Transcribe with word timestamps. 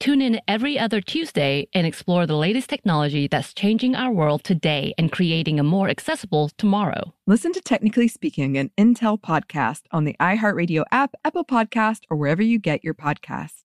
Tune 0.00 0.22
in 0.22 0.40
every 0.46 0.78
other 0.78 1.00
Tuesday 1.00 1.66
and 1.74 1.84
explore 1.84 2.24
the 2.24 2.36
latest 2.36 2.70
technology 2.70 3.26
that's 3.26 3.52
changing 3.52 3.96
our 3.96 4.12
world 4.12 4.44
today 4.44 4.94
and 4.96 5.10
creating 5.10 5.58
a 5.58 5.64
more 5.64 5.88
accessible 5.88 6.50
tomorrow. 6.56 7.14
Listen 7.26 7.52
to 7.52 7.60
Technically 7.60 8.06
Speaking, 8.06 8.56
an 8.56 8.70
Intel 8.78 9.20
podcast 9.20 9.82
on 9.90 10.04
the 10.04 10.14
iHeartRadio 10.20 10.84
app, 10.92 11.14
Apple 11.24 11.44
Podcast, 11.44 12.02
or 12.10 12.16
wherever 12.16 12.42
you 12.42 12.60
get 12.60 12.84
your 12.84 12.94
podcasts. 12.94 13.64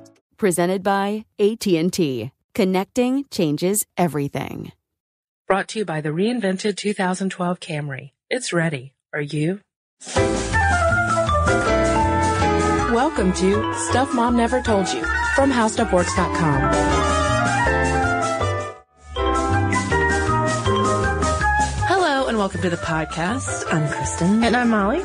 Presented 0.41 0.81
by 0.81 1.25
AT&T. 1.37 2.31
Connecting 2.55 3.25
changes 3.29 3.85
everything. 3.95 4.71
Brought 5.47 5.67
to 5.67 5.77
you 5.77 5.85
by 5.85 6.01
the 6.01 6.09
reinvented 6.09 6.77
2012 6.77 7.59
Camry. 7.59 8.13
It's 8.27 8.51
ready. 8.51 8.95
Are 9.13 9.21
you? 9.21 9.59
Welcome 12.91 13.33
to 13.33 13.71
Stuff 13.89 14.15
Mom 14.15 14.35
Never 14.35 14.63
Told 14.63 14.91
You 14.91 15.03
from 15.35 15.51
HowStuffWorks.com. 15.51 16.71
Hello 21.85 22.25
and 22.25 22.39
welcome 22.39 22.63
to 22.63 22.69
the 22.71 22.77
podcast. 22.77 23.71
I'm 23.71 23.87
Kristen. 23.91 24.43
And 24.43 24.57
I'm 24.57 24.71
Molly. 24.71 25.03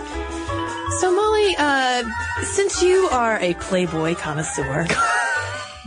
So 1.00 1.14
Molly, 1.14 1.54
uh, 1.58 2.04
since 2.42 2.82
you 2.82 3.06
are 3.10 3.38
a 3.40 3.52
Playboy 3.52 4.14
connoisseur, 4.14 4.86
I'm 4.88 5.12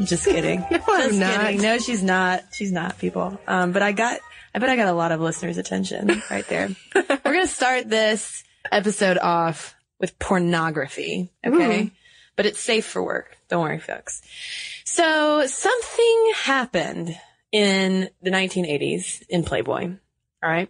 just 0.05 0.25
kidding. 0.25 0.65
No, 0.71 0.79
I'm 0.87 1.19
not. 1.19 1.41
kidding. 1.41 1.61
No, 1.61 1.77
she's 1.77 2.03
not. 2.03 2.43
She's 2.51 2.71
not, 2.71 2.97
people. 2.97 3.39
Um, 3.47 3.71
but 3.71 3.81
I 3.81 3.91
got, 3.91 4.19
I 4.53 4.59
bet 4.59 4.69
I 4.69 4.75
got 4.75 4.87
a 4.87 4.93
lot 4.93 5.11
of 5.11 5.19
listeners' 5.21 5.57
attention 5.57 6.21
right 6.31 6.47
there. 6.47 6.69
We're 6.95 7.17
gonna 7.23 7.47
start 7.47 7.89
this 7.89 8.43
episode 8.71 9.17
off 9.17 9.75
with 9.99 10.17
pornography, 10.19 11.31
okay? 11.45 11.83
Ooh. 11.83 11.91
But 12.35 12.45
it's 12.45 12.59
safe 12.59 12.85
for 12.85 13.03
work. 13.03 13.37
Don't 13.49 13.61
worry, 13.61 13.79
folks. 13.79 14.21
So 14.85 15.45
something 15.45 16.31
happened 16.35 17.17
in 17.51 18.09
the 18.21 18.29
1980s 18.31 19.23
in 19.29 19.43
Playboy. 19.43 19.91
All 20.43 20.49
right. 20.49 20.69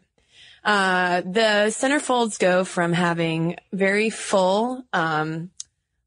Uh, 0.63 1.21
the 1.21 1.67
centerfolds 1.69 2.39
go 2.39 2.63
from 2.63 2.91
having 2.93 3.55
very 3.71 4.09
full, 4.09 4.83
um, 4.93 5.51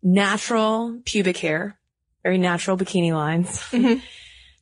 natural 0.02 1.00
pubic 1.04 1.36
hair, 1.38 1.78
very 2.22 2.38
natural 2.38 2.76
bikini 2.76 3.12
lines, 3.12 3.58
Mhm. 3.70 4.00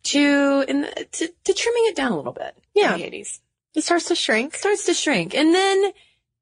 to, 0.05 0.65
in 0.69 0.81
the, 0.83 1.07
to 1.13 1.29
to 1.45 1.53
trimming 1.55 1.85
it 1.87 1.97
down 1.97 2.13
a 2.13 2.17
little 2.17 2.33
bit. 2.33 2.57
Yeah. 2.75 2.95
in 2.95 3.01
the 3.01 3.07
80s 3.07 3.41
It 3.75 3.85
starts 3.85 4.07
to 4.07 4.15
shrink. 4.15 4.55
starts 4.55 4.85
to 4.87 4.95
shrink, 4.95 5.35
and 5.35 5.55
then 5.55 5.93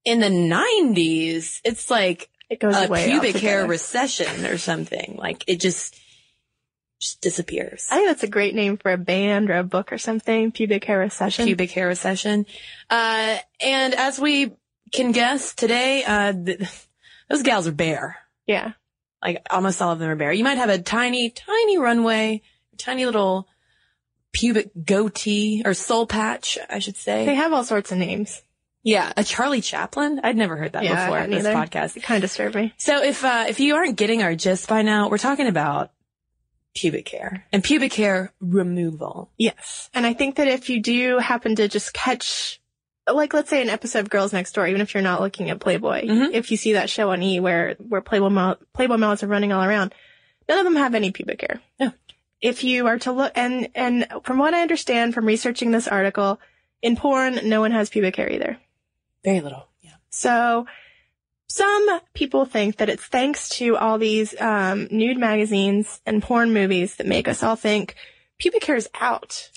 in 0.04 0.20
the 0.20 0.28
90s, 0.30 1.60
it's 1.64 1.90
like 1.90 2.28
It 2.50 2.60
goes 2.60 2.76
a 2.76 2.88
pubic 2.88 3.36
hair 3.36 3.66
recession 3.66 4.46
or 4.46 4.58
something. 4.58 5.16
Like 5.18 5.44
it 5.46 5.60
just 5.60 5.96
just 7.00 7.20
disappears. 7.20 7.86
I 7.90 7.96
think 7.96 8.08
that's 8.08 8.22
a 8.24 8.28
great 8.28 8.54
name 8.56 8.76
for 8.76 8.90
a 8.92 8.98
band 8.98 9.50
or 9.50 9.58
a 9.58 9.62
book 9.64 9.92
or 9.92 9.98
something. 9.98 10.50
Pubic 10.50 10.82
hair 10.84 10.98
recession. 10.98 11.46
pubic 11.46 11.70
hair 11.70 11.86
recession. 11.86 12.44
Uh, 12.90 13.38
and 13.60 13.94
as 13.94 14.18
we 14.18 14.52
can 14.92 15.12
guess 15.12 15.54
today, 15.54 16.02
uh, 16.04 16.32
th- 16.32 16.60
those 17.30 17.42
gals 17.42 17.68
are 17.68 17.72
bare. 17.72 18.16
Yeah. 18.46 18.72
Like 19.22 19.46
almost 19.50 19.82
all 19.82 19.92
of 19.92 19.98
them 19.98 20.10
are 20.10 20.16
bare. 20.16 20.32
You 20.32 20.44
might 20.44 20.58
have 20.58 20.68
a 20.70 20.78
tiny, 20.78 21.30
tiny 21.30 21.78
runway, 21.78 22.42
tiny 22.76 23.04
little 23.06 23.48
pubic 24.32 24.70
goatee 24.84 25.62
or 25.64 25.74
soul 25.74 26.06
patch, 26.06 26.58
I 26.70 26.78
should 26.78 26.96
say. 26.96 27.26
They 27.26 27.34
have 27.34 27.52
all 27.52 27.64
sorts 27.64 27.90
of 27.92 27.98
names. 27.98 28.42
yeah, 28.84 29.12
a 29.16 29.24
Charlie 29.24 29.60
Chaplin. 29.60 30.20
I'd 30.22 30.36
never 30.36 30.56
heard 30.56 30.72
that 30.72 30.84
Yeah, 30.84 31.06
before 31.06 31.18
in 31.20 31.30
this 31.30 31.44
either. 31.46 31.54
podcast. 31.54 31.96
It 31.96 32.02
kind 32.04 32.22
of 32.22 32.28
disturbed 32.30 32.54
me. 32.54 32.72
So 32.78 33.02
if 33.02 33.24
uh, 33.24 33.46
if 33.48 33.58
you 33.60 33.74
aren't 33.74 33.96
getting 33.96 34.22
our 34.22 34.34
gist 34.36 34.68
by 34.68 34.82
now, 34.82 35.08
we're 35.08 35.18
talking 35.18 35.46
about 35.48 35.90
pubic 36.76 37.08
hair 37.08 37.44
and 37.52 37.64
pubic 37.64 37.92
hair 37.94 38.32
removal. 38.40 39.32
Yes. 39.36 39.90
And 39.94 40.06
I 40.06 40.12
think 40.14 40.36
that 40.36 40.46
if 40.46 40.70
you 40.70 40.80
do 40.80 41.18
happen 41.18 41.56
to 41.56 41.66
just 41.66 41.92
catch, 41.92 42.60
like, 43.14 43.32
let's 43.34 43.50
say 43.50 43.62
an 43.62 43.68
episode 43.70 44.00
of 44.00 44.10
Girls 44.10 44.32
Next 44.32 44.52
Door, 44.52 44.68
even 44.68 44.80
if 44.80 44.94
you're 44.94 45.02
not 45.02 45.20
looking 45.20 45.50
at 45.50 45.60
Playboy, 45.60 46.06
Mhm. 46.06 46.32
if 46.32 46.50
you 46.50 46.56
see 46.56 46.72
that 46.74 46.90
show 46.90 47.10
on 47.10 47.22
E 47.22 47.40
where, 47.40 47.74
where 47.78 48.00
Playboy, 48.00 48.28
mo- 48.30 48.56
Playboy 48.74 48.96
models 48.96 49.22
are 49.22 49.26
running 49.28 49.52
all 49.52 49.62
around, 49.64 49.94
none 50.48 50.58
of 50.58 50.64
them 50.64 50.76
have 50.76 50.94
any 50.94 51.10
pubic 51.10 51.40
hair. 51.40 51.60
No. 51.80 51.92
If 52.40 52.62
you 52.64 52.86
are 52.86 52.98
to 53.00 53.12
look, 53.12 53.32
and, 53.34 53.68
and 53.74 54.06
from 54.24 54.38
what 54.38 54.54
I 54.54 54.62
understand 54.62 55.12
from 55.14 55.26
researching 55.26 55.70
this 55.70 55.88
article, 55.88 56.40
in 56.82 56.94
porn, 56.96 57.40
no 57.48 57.60
one 57.60 57.72
has 57.72 57.90
pubic 57.90 58.14
hair 58.16 58.30
either. 58.30 58.58
Very 59.24 59.40
little. 59.40 59.66
Yeah. 59.80 59.94
So 60.10 60.66
some 61.48 62.00
people 62.14 62.44
think 62.44 62.76
that 62.76 62.88
it's 62.88 63.02
thanks 63.04 63.48
to 63.48 63.76
all 63.76 63.98
these 63.98 64.38
um, 64.40 64.86
nude 64.90 65.18
magazines 65.18 66.00
and 66.06 66.22
porn 66.22 66.52
movies 66.52 66.96
that 66.96 67.06
make 67.06 67.26
us 67.26 67.42
all 67.42 67.56
think 67.56 67.96
pubic 68.38 68.64
hair 68.64 68.76
is 68.76 68.88
out. 69.00 69.50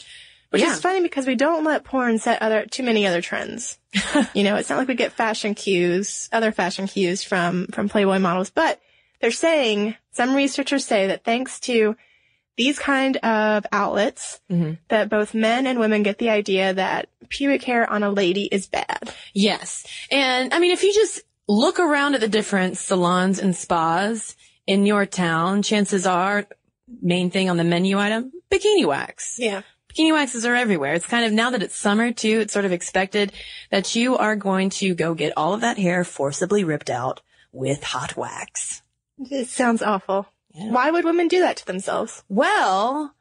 Which 0.52 0.62
Yeah. 0.62 0.74
is 0.74 0.82
funny 0.82 1.02
because 1.02 1.26
we 1.26 1.36
don't 1.36 1.64
let 1.64 1.84
porn 1.86 2.20
set 2.20 2.42
other 2.42 2.66
too 2.66 2.84
many 2.84 3.08
other 3.08 3.22
trends. 3.22 3.80
you 4.34 4.44
know, 4.44 4.56
it's 4.58 4.70
not 4.70 4.78
like 4.78 4.88
we 4.88 4.96
get 4.96 5.14
fashion 5.14 5.56
cues, 5.56 6.30
other 6.32 6.52
fashion 6.52 6.88
cues 6.88 7.24
from 7.24 7.68
from 7.68 7.90
Playboy 7.90 8.20
models, 8.20 8.50
but 8.50 8.80
they're 9.22 9.32
saying 9.32 9.96
some 10.12 10.36
researchers 10.36 10.86
say 10.86 11.08
that 11.08 11.24
thanks 11.24 11.60
to 11.62 11.96
these 12.58 12.78
kind 12.78 13.16
of 13.18 13.66
outlets 13.72 14.42
Mhm. 14.52 14.78
that 14.90 15.10
both 15.10 15.34
men 15.34 15.66
and 15.66 15.80
women 15.80 16.04
get 16.04 16.18
the 16.18 16.30
idea 16.30 16.74
that 16.74 17.08
pubic 17.30 17.64
hair 17.64 17.90
on 17.90 18.04
a 18.04 18.12
lady 18.12 18.44
is 18.52 18.68
bad. 18.68 19.14
Yes. 19.34 19.86
And 20.12 20.54
I 20.54 20.60
mean, 20.60 20.72
if 20.72 20.84
you 20.84 20.94
just 20.94 21.22
look 21.48 21.80
around 21.80 22.14
at 22.16 22.20
the 22.22 22.28
different 22.28 22.78
salons 22.78 23.40
and 23.40 23.56
spas 23.56 24.36
in 24.68 24.86
your 24.86 25.06
town, 25.06 25.62
chances 25.64 26.06
are 26.06 26.46
main 27.02 27.32
thing 27.32 27.50
on 27.50 27.56
the 27.56 27.64
menu 27.64 27.98
item, 27.98 28.34
bikini 28.52 28.86
wax. 28.86 29.38
Yeah. 29.40 29.62
Bikini 29.96 30.14
waxes 30.14 30.46
are 30.46 30.56
everywhere. 30.56 30.94
It's 30.94 31.06
kind 31.08 31.26
of 31.26 31.32
now 31.34 31.50
that 31.52 31.64
it's 31.64 31.76
summer 31.76 32.12
too, 32.14 32.40
it's 32.42 32.54
sort 32.54 32.66
of 32.66 32.72
expected 32.72 33.32
that 33.70 33.96
you 33.96 34.18
are 34.18 34.36
going 34.36 34.70
to 34.72 34.94
go 34.96 35.14
get 35.14 35.34
all 35.38 35.54
of 35.54 35.62
that 35.62 35.78
hair 35.78 36.04
forcibly 36.04 36.64
ripped 36.64 36.90
out 36.90 37.22
with 37.52 37.84
hot 37.84 38.16
wax. 38.16 38.82
It 39.20 39.48
sounds 39.48 39.82
awful. 39.82 40.28
Yeah. 40.54 40.72
Why 40.72 40.92
would 40.92 41.06
women 41.06 41.28
do 41.28 41.42
that 41.42 41.58
to 41.58 41.66
themselves? 41.66 42.24
Well, 42.30 43.14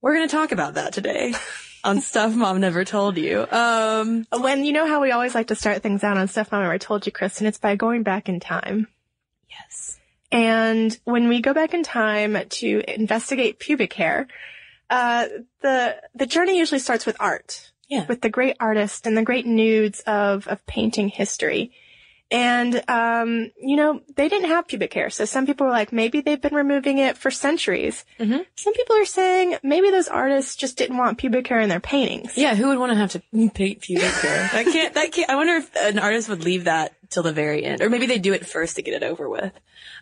we're 0.00 0.14
going 0.14 0.28
to 0.28 0.34
talk 0.34 0.52
about 0.52 0.74
that 0.74 0.92
today 0.92 1.34
on 1.84 2.00
Stuff 2.00 2.34
Mom 2.34 2.60
Never 2.60 2.84
Told 2.84 3.16
You. 3.18 3.46
Um, 3.50 4.26
When 4.32 4.64
you 4.64 4.72
know 4.72 4.86
how 4.86 5.00
we 5.00 5.10
always 5.12 5.34
like 5.34 5.48
to 5.48 5.54
start 5.54 5.82
things 5.82 6.02
out 6.02 6.16
on 6.16 6.28
stuff 6.28 6.50
Mom 6.52 6.62
Never 6.62 6.78
told 6.78 7.06
you, 7.06 7.12
Kristen, 7.12 7.46
it's 7.46 7.58
by 7.58 7.76
going 7.76 8.02
back 8.02 8.28
in 8.28 8.40
time. 8.40 8.88
yes. 9.48 9.98
And 10.30 10.98
when 11.04 11.28
we 11.28 11.42
go 11.42 11.52
back 11.52 11.74
in 11.74 11.82
time 11.82 12.38
to 12.48 12.82
investigate 12.88 13.58
pubic 13.58 13.92
hair, 13.92 14.26
uh, 14.92 15.28
the 15.62 15.96
the 16.14 16.26
journey 16.26 16.58
usually 16.58 16.78
starts 16.78 17.06
with 17.06 17.16
art. 17.18 17.70
Yeah. 17.88 18.06
with 18.06 18.22
the 18.22 18.30
great 18.30 18.56
artists 18.58 19.06
and 19.06 19.14
the 19.18 19.22
great 19.22 19.44
nudes 19.44 20.00
of, 20.06 20.48
of 20.48 20.64
painting 20.66 21.08
history. 21.08 21.72
And, 22.30 22.82
um, 22.88 23.50
you 23.60 23.76
know, 23.76 24.00
they 24.16 24.30
didn't 24.30 24.48
have 24.48 24.66
pubic 24.66 24.94
hair. 24.94 25.10
So 25.10 25.26
some 25.26 25.44
people 25.44 25.66
were 25.66 25.72
like, 25.72 25.92
maybe 25.92 26.22
they've 26.22 26.40
been 26.40 26.54
removing 26.54 26.96
it 26.96 27.18
for 27.18 27.30
centuries. 27.30 28.06
Mhm. 28.18 28.46
Some 28.54 28.72
people 28.72 28.96
are 28.96 29.04
saying 29.04 29.56
maybe 29.62 29.90
those 29.90 30.08
artists 30.08 30.56
just 30.56 30.78
didn't 30.78 30.96
want 30.96 31.18
pubic 31.18 31.46
hair 31.46 31.60
in 31.60 31.68
their 31.68 31.80
paintings. 31.80 32.32
Yeah, 32.38 32.54
who 32.54 32.68
would 32.68 32.78
want 32.78 32.92
to 32.92 32.96
have 32.96 33.10
to 33.10 33.22
paint 33.52 33.82
pubic 33.82 34.04
hair? 34.24 34.48
I 34.54 34.64
can't, 34.64 34.94
that 34.94 35.12
can't, 35.12 35.28
I 35.28 35.36
wonder 35.36 35.56
if 35.56 35.70
an 35.76 35.98
artist 35.98 36.30
would 36.30 36.44
leave 36.44 36.64
that 36.64 36.94
till 37.12 37.22
the 37.22 37.32
very 37.32 37.64
end. 37.64 37.80
Or 37.80 37.90
maybe 37.90 38.06
they 38.06 38.18
do 38.18 38.32
it 38.32 38.46
first 38.46 38.76
to 38.76 38.82
get 38.82 38.94
it 38.94 39.02
over 39.02 39.28
with. 39.28 39.52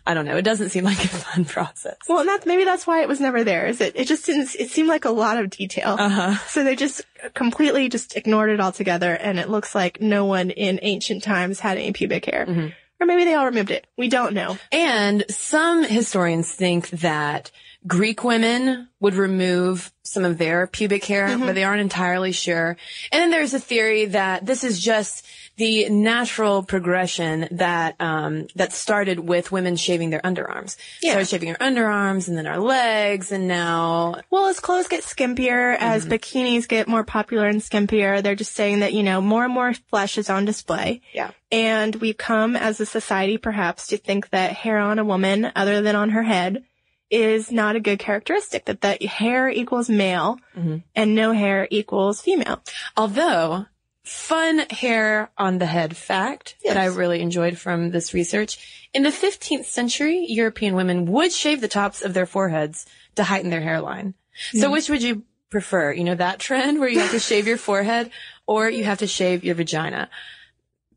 I 0.05 0.13
don't 0.13 0.25
know. 0.25 0.37
It 0.37 0.43
doesn't 0.43 0.69
seem 0.69 0.83
like 0.83 1.03
a 1.03 1.07
fun 1.07 1.45
process. 1.45 1.97
Well, 2.07 2.19
and 2.19 2.29
that's, 2.29 2.45
maybe 2.45 2.63
that's 2.63 2.87
why 2.87 3.01
it 3.01 3.07
was 3.07 3.19
never 3.19 3.43
there. 3.43 3.67
Is 3.67 3.81
it, 3.81 3.95
it 3.95 4.07
just 4.07 4.25
didn't, 4.25 4.55
it 4.59 4.69
seemed 4.69 4.89
like 4.89 5.05
a 5.05 5.11
lot 5.11 5.37
of 5.37 5.49
detail. 5.49 5.95
Uh-huh. 5.99 6.35
So 6.47 6.63
they 6.63 6.75
just 6.75 7.01
completely 7.33 7.89
just 7.89 8.15
ignored 8.15 8.49
it 8.49 8.59
altogether. 8.59 9.13
And 9.13 9.39
it 9.39 9.49
looks 9.49 9.75
like 9.75 10.01
no 10.01 10.25
one 10.25 10.49
in 10.49 10.79
ancient 10.81 11.23
times 11.23 11.59
had 11.59 11.77
any 11.77 11.93
pubic 11.93 12.25
hair. 12.25 12.45
Mm-hmm. 12.45 12.67
Or 12.99 13.05
maybe 13.05 13.25
they 13.25 13.33
all 13.33 13.45
removed 13.45 13.71
it. 13.71 13.87
We 13.97 14.09
don't 14.09 14.33
know. 14.33 14.57
And 14.71 15.25
some 15.27 15.83
historians 15.83 16.51
think 16.51 16.89
that 16.91 17.49
Greek 17.87 18.23
women 18.23 18.89
would 18.99 19.15
remove 19.15 19.91
some 20.03 20.23
of 20.23 20.37
their 20.37 20.67
pubic 20.67 21.03
hair, 21.05 21.35
but 21.35 21.55
they 21.55 21.63
aren't 21.63 21.81
entirely 21.81 22.31
sure. 22.31 22.77
And 23.11 23.21
then 23.21 23.31
there's 23.31 23.55
a 23.55 23.59
theory 23.59 24.05
that 24.05 24.45
this 24.45 24.63
is 24.63 24.79
just 24.79 25.25
the 25.61 25.89
natural 25.89 26.63
progression 26.63 27.47
that 27.51 27.95
um, 27.99 28.47
that 28.55 28.73
started 28.73 29.19
with 29.19 29.51
women 29.51 29.75
shaving 29.75 30.09
their 30.09 30.21
underarms. 30.21 30.75
Yeah. 31.03 31.11
Started 31.11 31.29
shaving 31.29 31.49
our 31.51 31.57
underarms 31.57 32.27
and 32.27 32.35
then 32.37 32.47
our 32.47 32.59
legs, 32.59 33.31
and 33.31 33.47
now 33.47 34.15
Well, 34.31 34.47
as 34.47 34.59
clothes 34.59 34.87
get 34.87 35.03
skimpier, 35.03 35.77
as 35.79 36.03
Mm-hmm. 36.05 36.13
bikinis 36.13 36.67
get 36.67 36.87
more 36.87 37.03
popular 37.03 37.47
and 37.47 37.61
skimpier, 37.61 38.23
they're 38.23 38.35
just 38.43 38.53
saying 38.55 38.79
that, 38.79 38.93
you 38.93 39.03
know, 39.03 39.21
more 39.21 39.45
and 39.45 39.53
more 39.53 39.73
flesh 39.91 40.17
is 40.17 40.29
on 40.29 40.45
display. 40.45 41.01
yeah. 41.13 41.31
And 41.51 41.95
we've 41.97 42.17
come 42.17 42.55
as 42.55 42.79
a 42.79 42.85
society 42.85 43.37
perhaps 43.37 43.87
to 43.87 43.97
think 43.97 44.29
that 44.31 44.53
hair 44.53 44.77
on 44.79 44.97
a 44.99 45.05
woman, 45.05 45.51
other 45.55 45.81
than 45.81 45.95
on 45.95 46.09
her 46.11 46.23
head, 46.23 46.63
is 47.09 47.51
not 47.51 47.75
a 47.75 47.81
good 47.81 47.99
characteristic, 47.99 48.65
that 48.65 48.81
that 48.81 49.03
hair 49.03 49.49
equals 49.49 49.89
male 49.89 50.39
Mm-hmm. 50.57 50.77
and 50.95 51.13
no 51.15 51.31
hair 51.33 51.67
equals 51.69 52.21
female. 52.21 52.61
Although, 52.97 53.65
fun 54.03 54.59
hair 54.69 55.31
on 55.37 55.57
the 55.57 55.65
head 55.65 55.95
fact 55.95 56.55
that 56.65 56.77
I 56.77 56.85
really 56.85 57.21
enjoyed 57.21 57.57
from 57.57 57.91
this 57.91 58.13
research. 58.13 58.87
In 58.93 59.03
the 59.03 59.09
15th 59.09 59.65
century, 59.65 60.25
European 60.27 60.75
women 60.75 61.05
would 61.05 61.31
shave 61.31 61.61
the 61.61 61.67
tops 61.67 62.01
of 62.01 62.13
their 62.13 62.25
foreheads 62.25 62.85
to 63.15 63.23
heighten 63.23 63.49
their 63.49 63.61
hairline. 63.61 64.15
So 64.53 64.71
which 64.71 64.89
would 64.89 65.03
you 65.03 65.23
prefer? 65.49 65.93
You 65.93 66.03
know, 66.03 66.15
that 66.15 66.39
trend 66.39 66.79
where 66.79 66.89
you 66.89 66.99
have 66.99 67.11
to 67.11 67.19
shave 67.31 67.47
your 67.47 67.57
forehead 67.57 68.09
or 68.47 68.69
you 68.69 68.83
have 68.83 68.99
to 68.99 69.07
shave 69.07 69.43
your 69.43 69.55
vagina? 69.55 70.09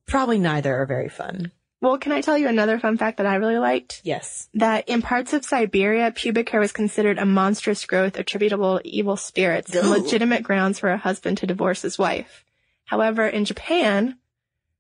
Probably 0.06 0.38
neither 0.38 0.74
are 0.74 0.86
very 0.86 1.08
fun. 1.08 1.52
Well, 1.80 1.98
can 1.98 2.12
I 2.12 2.22
tell 2.22 2.38
you 2.38 2.48
another 2.48 2.78
fun 2.78 2.96
fact 2.96 3.18
that 3.18 3.26
I 3.26 3.34
really 3.34 3.58
liked? 3.58 4.00
Yes. 4.04 4.48
That 4.54 4.88
in 4.88 5.02
parts 5.02 5.34
of 5.34 5.44
Siberia, 5.44 6.12
pubic 6.12 6.48
hair 6.48 6.60
was 6.60 6.72
considered 6.72 7.18
a 7.18 7.26
monstrous 7.26 7.84
growth 7.84 8.18
attributable 8.18 8.78
to 8.78 8.88
evil 8.88 9.18
spirits 9.18 9.74
and 9.74 9.90
legitimate 9.90 10.42
grounds 10.42 10.78
for 10.78 10.88
a 10.90 10.96
husband 10.96 11.38
to 11.38 11.46
divorce 11.46 11.82
his 11.82 11.98
wife. 11.98 12.42
However, 12.84 13.26
in 13.26 13.44
Japan, 13.44 14.19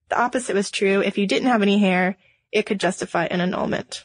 the 0.08 0.20
opposite 0.20 0.54
was 0.54 0.70
true. 0.70 1.00
If 1.00 1.18
you 1.18 1.26
didn't 1.26 1.48
have 1.48 1.62
any 1.62 1.78
hair, 1.78 2.16
it 2.52 2.66
could 2.66 2.80
justify 2.80 3.24
an 3.26 3.40
annulment. 3.40 4.04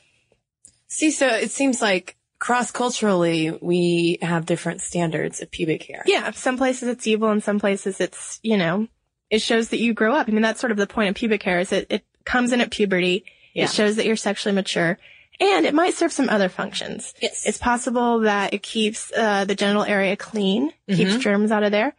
See, 0.87 1.11
so 1.11 1.27
it 1.27 1.51
seems 1.51 1.81
like 1.81 2.17
cross 2.39 2.71
culturally 2.71 3.51
we 3.61 4.17
have 4.21 4.45
different 4.45 4.81
standards 4.81 5.41
of 5.41 5.51
pubic 5.51 5.83
hair. 5.83 6.03
Yeah, 6.05 6.31
some 6.31 6.57
places 6.57 6.87
it's 6.87 7.05
evil 7.05 7.29
and 7.29 7.43
some 7.43 7.59
places 7.59 7.99
it's, 7.99 8.39
you 8.41 8.57
know, 8.57 8.87
it 9.29 9.41
shows 9.41 9.69
that 9.69 9.79
you 9.79 9.93
grow 9.93 10.15
up. 10.15 10.27
I 10.27 10.31
mean, 10.31 10.41
that's 10.41 10.59
sort 10.59 10.71
of 10.71 10.77
the 10.77 10.87
point 10.87 11.09
of 11.09 11.15
pubic 11.15 11.43
hair 11.43 11.59
is 11.59 11.71
it, 11.71 11.87
it 11.89 12.05
comes 12.25 12.51
in 12.51 12.61
at 12.61 12.71
puberty. 12.71 13.25
Yeah. 13.53 13.65
It 13.65 13.71
shows 13.71 13.97
that 13.97 14.05
you're 14.05 14.15
sexually 14.15 14.55
mature 14.55 14.97
and 15.39 15.65
it 15.65 15.73
might 15.73 15.93
serve 15.93 16.11
some 16.11 16.29
other 16.29 16.49
functions. 16.49 17.13
Yes. 17.21 17.45
It's 17.45 17.57
possible 17.57 18.21
that 18.21 18.53
it 18.53 18.63
keeps 18.63 19.11
uh, 19.15 19.45
the 19.45 19.55
genital 19.55 19.83
area 19.83 20.15
clean, 20.15 20.71
keeps 20.87 21.17
germs 21.17 21.51
out 21.51 21.63
of 21.63 21.71
there. 21.71 21.95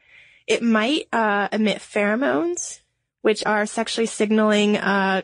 It 0.47 0.63
might 0.63 1.09
uh, 1.13 1.49
emit 1.53 1.79
pheromones, 1.79 2.81
which 3.23 3.45
are 3.47 3.67
sexually 3.67 4.07
signaling 4.07 4.77
uh, 4.77 5.23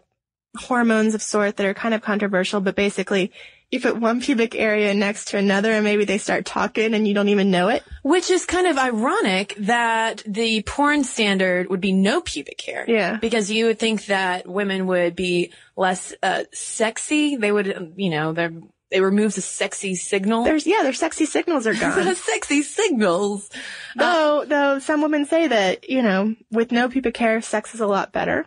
hormones 0.57 1.15
of 1.15 1.23
sort 1.23 1.57
that 1.57 1.67
are 1.67 1.75
kind 1.75 1.95
of 1.95 2.03
controversial, 2.03 2.61
but 2.61 2.75
basically 2.75 3.33
you 3.71 3.81
put 3.81 3.97
one 3.97 4.21
pubic 4.23 4.55
area 4.55 4.95
next 4.95 5.29
to 5.29 5.39
another 5.39 5.73
and 5.73 5.85
maybe 5.85 6.05
they 6.05 6.19
start 6.19 6.45
talking 6.45 6.95
and 6.95 7.07
you 7.07 7.15
don't 7.15 7.29
even 7.29 7.51
know 7.51 7.69
it. 7.69 7.83
Which 8.03 8.31
is 8.31 8.47
kind 8.47 8.67
of 8.67 8.79
ironic 8.79 9.55
that 9.59 10.23
the 10.27 10.63
porn 10.63 11.05
standard 11.05 11.69
would 11.69 11.81
be 11.81 11.93
no 11.93 12.21
pubic 12.21 12.61
hair. 12.61 12.85
Yeah. 12.87 13.17
Because 13.17 13.51
you 13.51 13.67
would 13.67 13.79
think 13.79 14.07
that 14.07 14.49
women 14.49 14.87
would 14.87 15.17
be 15.17 15.53
less 15.77 16.15
uh, 16.23 16.45
sexy. 16.53 17.37
They 17.37 17.53
would, 17.53 17.77
um, 17.77 17.93
you 17.97 18.11
know, 18.11 18.33
they 18.33 18.49
they 18.91 19.00
remove 19.00 19.35
the 19.35 19.41
sexy 19.41 19.94
signal. 19.97 20.44
There's, 20.44 20.67
yeah, 20.67 20.83
their 20.83 20.93
sexy 20.93 21.27
signals 21.27 21.67
are 21.67 21.75
gone. 21.81 22.15
sexy 22.15 22.62
signals. 22.62 23.50
though, 23.97 24.44
though 24.47 24.79
some 24.79 25.03
women 25.03 25.27
say 25.27 25.49
that, 25.49 25.88
you 25.91 26.03
know, 26.03 26.35
with 26.53 26.71
no 26.73 26.88
pubic 26.88 27.17
hair, 27.17 27.41
sex 27.43 27.75
is 27.75 27.81
a 27.81 27.87
lot 27.87 28.12
better. 28.12 28.47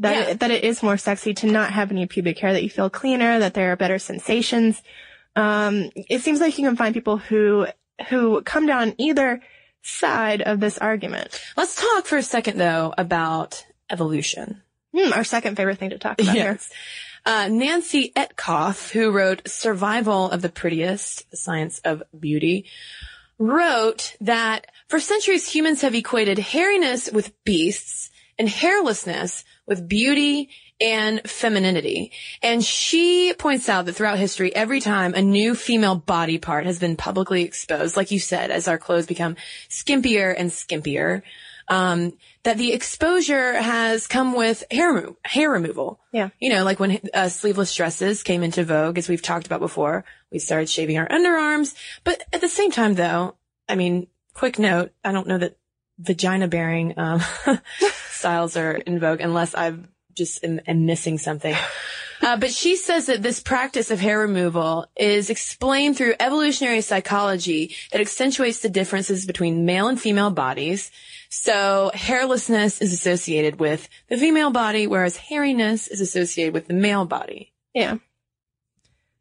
That, 0.00 0.14
Yeah. 0.14 0.30
it, 0.32 0.40
that 0.40 0.50
it 0.50 0.62
is 0.64 0.82
more 0.82 0.96
sexy 0.96 1.34
to 1.34 1.46
not 1.46 1.72
have 1.72 1.90
any 1.90 2.06
pubic 2.06 2.38
hair, 2.38 2.52
that 2.52 2.62
you 2.62 2.70
feel 2.70 2.90
cleaner, 2.90 3.38
that 3.40 3.54
there 3.54 3.72
are 3.72 3.76
better 3.76 3.98
sensations. 3.98 4.80
Um, 5.34 5.90
it 5.94 6.22
seems 6.22 6.40
like 6.40 6.56
you 6.58 6.64
can 6.66 6.76
find 6.76 6.94
people 6.94 7.16
who, 7.16 7.66
who 8.08 8.42
come 8.42 8.66
down 8.66 8.94
either 8.98 9.40
side 9.82 10.42
of 10.42 10.60
this 10.60 10.76
argument. 10.78 11.40
Let's 11.56 11.76
talk 11.76 12.06
for 12.06 12.18
a 12.18 12.22
second 12.22 12.58
though 12.58 12.92
about 12.98 13.64
evolution. 13.90 14.62
Hmm, 14.94 15.12
our 15.12 15.24
second 15.24 15.56
favorite 15.56 15.78
thing 15.78 15.90
to 15.90 15.98
talk 15.98 16.20
about 16.20 16.34
here. 16.34 16.58
Uh, 17.28 17.46
Nancy 17.46 18.10
Etcoff, 18.16 18.90
who 18.90 19.10
wrote 19.10 19.46
Survival 19.46 20.30
of 20.30 20.40
the 20.40 20.48
Prettiest, 20.48 21.30
The 21.30 21.36
Science 21.36 21.78
of 21.80 22.02
Beauty, 22.18 22.64
wrote 23.38 24.16
that 24.22 24.68
for 24.86 24.98
centuries 24.98 25.46
humans 25.46 25.82
have 25.82 25.94
equated 25.94 26.38
hairiness 26.38 27.12
with 27.12 27.34
beasts 27.44 28.10
and 28.38 28.48
hairlessness 28.48 29.44
with 29.66 29.86
beauty 29.86 30.48
and 30.80 31.20
femininity. 31.28 32.12
And 32.42 32.64
she 32.64 33.34
points 33.34 33.68
out 33.68 33.84
that 33.84 33.92
throughout 33.92 34.18
history, 34.18 34.56
every 34.56 34.80
time 34.80 35.12
a 35.12 35.20
new 35.20 35.54
female 35.54 35.96
body 35.96 36.38
part 36.38 36.64
has 36.64 36.78
been 36.78 36.96
publicly 36.96 37.42
exposed, 37.42 37.94
like 37.94 38.10
you 38.10 38.20
said, 38.20 38.50
as 38.50 38.68
our 38.68 38.78
clothes 38.78 39.06
become 39.06 39.36
skimpier 39.68 40.34
and 40.34 40.50
skimpier, 40.50 41.20
um, 41.68 42.12
that 42.44 42.56
the 42.56 42.72
exposure 42.72 43.54
has 43.60 44.06
come 44.06 44.34
with 44.34 44.64
hair 44.70 44.92
remo- 44.92 45.16
hair 45.24 45.50
removal. 45.50 46.00
Yeah. 46.12 46.30
You 46.40 46.50
know, 46.50 46.64
like 46.64 46.80
when 46.80 47.00
uh, 47.12 47.28
sleeveless 47.28 47.74
dresses 47.74 48.22
came 48.22 48.42
into 48.42 48.64
vogue, 48.64 48.98
as 48.98 49.08
we've 49.08 49.22
talked 49.22 49.46
about 49.46 49.60
before, 49.60 50.04
we 50.32 50.38
started 50.38 50.68
shaving 50.68 50.98
our 50.98 51.08
underarms. 51.08 51.74
But 52.04 52.22
at 52.32 52.40
the 52.40 52.48
same 52.48 52.70
time, 52.70 52.94
though, 52.94 53.36
I 53.68 53.74
mean, 53.74 54.06
quick 54.34 54.58
note: 54.58 54.92
I 55.04 55.12
don't 55.12 55.28
know 55.28 55.38
that 55.38 55.56
vagina 55.98 56.48
bearing 56.48 56.98
um, 56.98 57.20
styles 58.10 58.56
are 58.56 58.72
in 58.72 58.98
vogue 59.00 59.20
unless 59.20 59.54
I've 59.54 59.86
just 60.14 60.42
am, 60.44 60.60
am 60.66 60.86
missing 60.86 61.18
something. 61.18 61.54
Uh, 62.20 62.36
but 62.36 62.52
she 62.52 62.76
says 62.76 63.06
that 63.06 63.22
this 63.22 63.40
practice 63.40 63.90
of 63.90 64.00
hair 64.00 64.18
removal 64.18 64.86
is 64.96 65.30
explained 65.30 65.96
through 65.96 66.14
evolutionary 66.18 66.80
psychology 66.80 67.74
that 67.92 68.00
accentuates 68.00 68.60
the 68.60 68.68
differences 68.68 69.26
between 69.26 69.64
male 69.64 69.88
and 69.88 70.00
female 70.00 70.30
bodies. 70.30 70.90
So 71.30 71.90
hairlessness 71.94 72.80
is 72.82 72.92
associated 72.92 73.60
with 73.60 73.88
the 74.08 74.16
female 74.16 74.50
body, 74.50 74.86
whereas 74.86 75.16
hairiness 75.16 75.88
is 75.88 76.00
associated 76.00 76.54
with 76.54 76.66
the 76.66 76.74
male 76.74 77.04
body. 77.04 77.52
Yeah. 77.74 77.98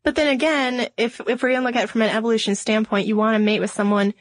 But 0.03 0.15
then 0.15 0.29
again, 0.29 0.89
if 0.95 1.19
if 1.27 1.43
we're 1.43 1.51
gonna 1.51 1.65
look 1.65 1.75
at 1.75 1.83
it 1.83 1.89
from 1.89 2.01
an 2.01 2.15
evolution 2.15 2.55
standpoint, 2.55 3.07
you 3.07 3.17
want 3.17 3.35
to 3.35 3.39
mate 3.39 3.59
with 3.59 3.71
someone 3.71 4.13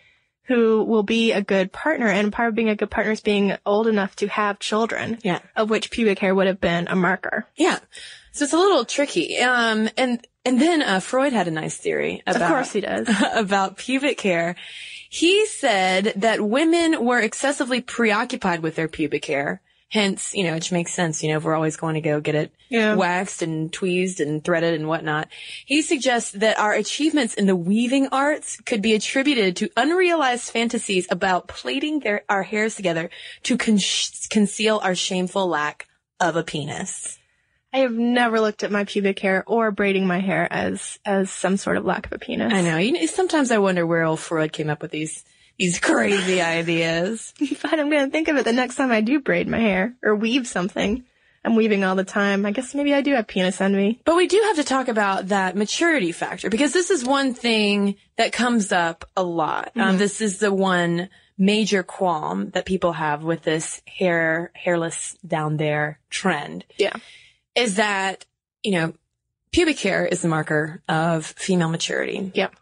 who 0.47 0.83
will 0.85 1.03
be 1.03 1.33
a 1.33 1.43
good 1.43 1.73
partner, 1.73 2.07
and 2.07 2.33
part 2.33 2.49
of 2.49 2.55
being 2.55 2.69
a 2.69 2.77
good 2.77 2.91
partner 2.91 3.13
is 3.13 3.21
being 3.21 3.57
old 3.65 3.87
enough 3.87 4.17
to 4.17 4.29
have 4.29 4.59
children. 4.59 5.19
Yeah. 5.23 5.41
Of 5.55 5.71
which 5.71 5.91
pubic 5.91 6.19
hair 6.19 6.35
would 6.35 6.47
have 6.47 6.61
been 6.61 6.89
a 6.89 6.97
marker. 6.97 7.47
Yeah. 7.57 7.79
So 8.37 8.45
it's 8.45 8.53
a 8.53 8.59
little 8.59 8.85
tricky. 8.85 9.39
Um, 9.39 9.89
and, 9.97 10.27
and 10.45 10.61
then, 10.61 10.83
uh, 10.83 11.01
Freud 11.01 11.33
had 11.33 11.49
a 11.49 11.51
nice 11.51 11.79
theory 11.79 12.23
about, 12.27 12.43
of 12.43 12.49
course 12.49 12.73
he 12.73 12.83
does. 12.83 13.09
about 13.35 13.79
pubic 13.79 14.21
hair. 14.21 14.57
He 15.09 15.47
said 15.47 16.13
that 16.17 16.43
women 16.47 17.03
were 17.03 17.19
excessively 17.19 17.81
preoccupied 17.81 18.61
with 18.61 18.75
their 18.77 18.89
pubic 18.89 19.25
hair. 19.25 19.63
Hence, 19.89 20.35
you 20.35 20.45
know, 20.45 20.53
which 20.53 20.71
makes 20.71 20.93
sense, 20.93 21.23
you 21.23 21.31
know, 21.31 21.39
if 21.39 21.45
we're 21.45 21.55
always 21.55 21.77
going 21.77 21.95
to 21.95 22.01
go 22.03 22.21
get 22.21 22.35
it 22.35 22.53
Yeah. 22.69 22.95
waxed 22.97 23.41
and 23.41 23.73
tweezed 23.73 24.21
and 24.21 24.45
threaded 24.45 24.75
and 24.75 24.87
whatnot. 24.89 25.29
He 25.65 25.81
suggests 25.81 26.33
that 26.33 26.59
our 26.59 26.75
achievements 26.75 27.35
in 27.35 27.47
the 27.47 27.57
weaving 27.57 28.09
arts 28.13 28.61
could 28.67 28.83
be 28.83 28.95
attributed 28.95 29.57
to 29.57 29.71
unrealized 29.77 30.51
fantasies 30.51 31.07
about 31.09 31.49
plaiting 31.49 32.01
their, 32.01 32.25
our 32.29 32.43
hairs 32.43 32.75
together 32.75 33.09
to 33.45 33.57
con- 33.57 33.79
conceal 34.29 34.81
our 34.83 34.95
shameful 34.97 35.47
lack 35.47 35.87
of 36.21 36.37
a 36.37 36.43
penis. 36.43 37.19
I 37.77 37.81
have 37.81 37.93
never 37.93 38.41
looked 38.41 38.63
at 38.65 38.71
my 38.71 38.85
pubic 38.85 39.19
hair 39.19 39.45
or 39.47 39.71
braiding 39.71 40.07
my 40.07 40.19
hair 40.21 40.49
as 40.51 40.99
as 41.05 41.31
some 41.31 41.59
sort 41.59 41.77
of 41.77 41.85
lack 41.85 42.07
of 42.07 42.13
a 42.13 42.19
penis. 42.19 42.51
I 42.51 42.63
know. 42.63 42.79
You 42.79 42.93
know. 42.93 43.05
Sometimes 43.05 43.51
I 43.51 43.59
wonder 43.59 43.87
where 43.87 44.03
old 44.05 44.19
Freud 44.19 44.51
came 44.51 44.71
up 44.71 44.81
with 44.81 44.93
these 44.93 45.25
these 45.59 45.79
crazy 45.91 46.41
ideas. 46.41 47.35
but 47.63 47.79
I'm 47.79 47.91
going 47.91 48.07
to 48.07 48.11
think 48.11 48.29
of 48.29 48.37
it 48.37 48.47
the 48.47 48.53
next 48.55 48.77
time 48.77 48.91
I 48.91 49.03
do 49.03 49.21
braid 49.21 49.47
my 49.47 49.59
hair 49.59 49.95
or 50.03 50.15
weave 50.17 50.47
something. 50.47 51.05
I'm 51.45 51.55
weaving 51.55 51.85
all 51.85 51.97
the 51.97 52.03
time. 52.05 52.47
I 52.47 52.51
guess 52.51 52.75
maybe 52.75 52.95
I 52.95 53.03
do 53.03 53.13
have 53.15 53.27
penis 53.27 53.61
envy. 53.61 54.01
But 54.07 54.17
we 54.17 54.27
do 54.27 54.41
have 54.47 54.57
to 54.57 54.65
talk 54.65 54.89
about 54.89 55.29
that 55.29 55.55
maturity 55.55 56.13
factor 56.13 56.49
because 56.49 56.73
this 56.73 56.91
is 56.91 57.05
one 57.05 57.35
thing 57.35 57.97
that 58.17 58.33
comes 58.33 58.73
up 58.73 59.05
a 59.17 59.23
lot. 59.23 59.73
Um, 59.77 59.83
Mm-hmm. 59.83 59.99
this 59.99 60.21
is 60.23 60.39
the 60.39 60.53
one 60.53 61.11
major 61.39 61.83
qualm 61.83 62.51
that 62.55 62.65
people 62.65 62.93
have 62.95 63.23
with 63.23 63.43
this 63.43 63.83
hair, 63.87 64.51
hairless 64.55 65.17
down 65.27 65.59
there 65.59 66.01
trend. 66.09 66.65
Yeah. 66.79 66.97
Is 67.57 67.77
that, 67.77 68.25
you 68.63 68.73
know, 68.73 68.95
pubic 69.51 69.81
hair 69.81 70.07
is 70.07 70.23
the 70.23 70.29
marker 70.29 70.83
of 70.89 71.27
female 71.27 71.71
maturity. 71.71 72.31
Yep. 72.35 72.55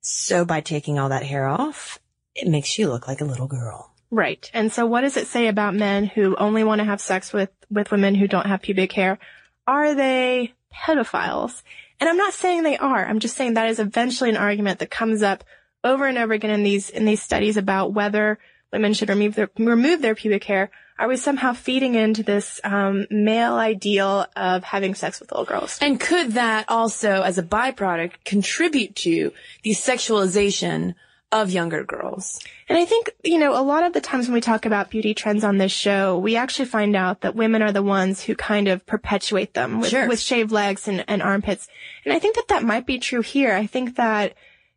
So 0.00 0.44
by 0.44 0.60
taking 0.60 0.98
all 0.98 1.08
that 1.08 1.22
hair 1.22 1.46
off, 1.46 2.00
it 2.34 2.48
makes 2.48 2.78
you 2.78 2.88
look 2.88 3.08
like 3.08 3.20
a 3.20 3.24
little 3.24 3.46
girl. 3.46 3.92
Right. 4.10 4.50
And 4.52 4.72
so 4.72 4.86
what 4.86 5.00
does 5.00 5.16
it 5.16 5.26
say 5.26 5.48
about 5.48 5.74
men 5.74 6.04
who 6.04 6.36
only 6.36 6.64
want 6.64 6.80
to 6.80 6.84
have 6.84 7.00
sex 7.00 7.32
with, 7.32 7.50
with 7.70 7.90
women 7.90 8.14
who 8.14 8.28
don't 8.28 8.46
have 8.46 8.62
pubic 8.62 8.92
hair? 8.92 9.18
Are 9.66 9.94
they 9.94 10.54
pedophiles? 10.72 11.62
And 11.98 12.08
I'm 12.08 12.16
not 12.16 12.34
saying 12.34 12.62
they 12.62 12.76
are. 12.76 13.04
I'm 13.04 13.20
just 13.20 13.36
saying 13.36 13.54
that 13.54 13.70
is 13.70 13.78
eventually 13.78 14.30
an 14.30 14.36
argument 14.36 14.80
that 14.80 14.90
comes 14.90 15.22
up 15.22 15.44
over 15.82 16.06
and 16.06 16.18
over 16.18 16.34
again 16.34 16.50
in 16.50 16.62
these, 16.62 16.90
in 16.90 17.04
these 17.04 17.22
studies 17.22 17.56
about 17.56 17.92
whether 17.92 18.38
women 18.72 18.94
should 18.94 19.08
remove 19.08 19.34
their, 19.34 19.50
remove 19.58 20.02
their 20.02 20.14
pubic 20.14 20.44
hair. 20.44 20.70
Are 20.98 21.08
we 21.08 21.16
somehow 21.16 21.52
feeding 21.52 21.94
into 21.94 22.22
this, 22.22 22.60
um, 22.64 23.06
male 23.10 23.54
ideal 23.54 24.26
of 24.34 24.64
having 24.64 24.94
sex 24.94 25.20
with 25.20 25.30
little 25.30 25.44
girls? 25.44 25.78
And 25.80 26.00
could 26.00 26.32
that 26.32 26.64
also, 26.68 27.22
as 27.22 27.36
a 27.38 27.42
byproduct, 27.42 28.12
contribute 28.24 28.96
to 28.96 29.32
the 29.62 29.72
sexualization 29.72 30.94
of 31.32 31.50
younger 31.50 31.84
girls? 31.84 32.40
And 32.68 32.78
I 32.78 32.84
think, 32.84 33.10
you 33.24 33.38
know, 33.38 33.52
a 33.58 33.62
lot 33.62 33.84
of 33.84 33.92
the 33.92 34.00
times 34.00 34.26
when 34.26 34.34
we 34.34 34.40
talk 34.40 34.64
about 34.64 34.90
beauty 34.90 35.12
trends 35.12 35.44
on 35.44 35.58
this 35.58 35.72
show, 35.72 36.16
we 36.18 36.36
actually 36.36 36.66
find 36.66 36.96
out 36.96 37.20
that 37.22 37.34
women 37.34 37.62
are 37.62 37.72
the 37.72 37.82
ones 37.82 38.22
who 38.22 38.34
kind 38.34 38.68
of 38.68 38.86
perpetuate 38.86 39.52
them 39.52 39.80
with, 39.80 39.90
Sure. 39.90 40.08
with 40.08 40.20
shaved 40.20 40.52
legs 40.52 40.88
and, 40.88 41.04
and 41.08 41.22
armpits. 41.22 41.68
And 42.04 42.14
I 42.14 42.18
think 42.20 42.36
that 42.36 42.48
that 42.48 42.62
might 42.62 42.86
be 42.86 42.98
true 42.98 43.22
here. 43.22 43.52
I 43.52 43.66
think 43.66 43.96
that, 43.96 44.34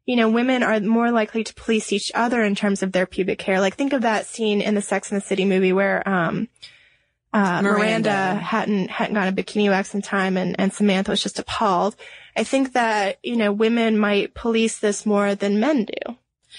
you 0.09 0.15
know, 0.15 0.27
women 0.27 0.63
are 0.63 0.79
more 0.79 1.11
likely 1.11 1.43
to 1.43 1.53
police 1.53 1.93
each 1.93 2.11
other 2.15 2.41
in 2.43 2.55
terms 2.55 2.81
of 2.81 2.91
their 2.91 3.05
pubic 3.05 3.39
hair. 3.43 3.59
Like 3.59 3.75
think 3.75 3.93
of 3.93 4.01
that 4.01 4.25
scene 4.25 4.59
in 4.59 4.73
the 4.73 4.81
Sex 4.81 5.11
and 5.11 5.21
the 5.21 5.25
City 5.25 5.45
movie 5.45 5.71
where, 5.71 6.01
um, 6.09 6.47
uh, 7.31 7.61
Miranda. 7.61 8.09
Miranda. 8.09 8.35
hadn't, 8.41 8.89
hadn't 8.89 9.13
gotten 9.13 9.37
a 9.37 9.37
bikini 9.43 9.69
wax 9.69 9.93
in 9.93 10.01
time 10.01 10.35
and, 10.35 10.55
and 10.59 10.73
Samantha 10.73 11.11
was 11.11 11.21
just 11.21 11.37
appalled. 11.37 11.95
I 12.35 12.43
think 12.43 12.73
that, 12.73 13.19
you 13.21 13.35
know, 13.37 13.51
women 13.51 13.99
might 13.99 14.33
police 14.33 14.79
this 14.79 15.05
more 15.05 15.35
than 15.35 15.59
men 15.59 15.85
do. 15.85 16.15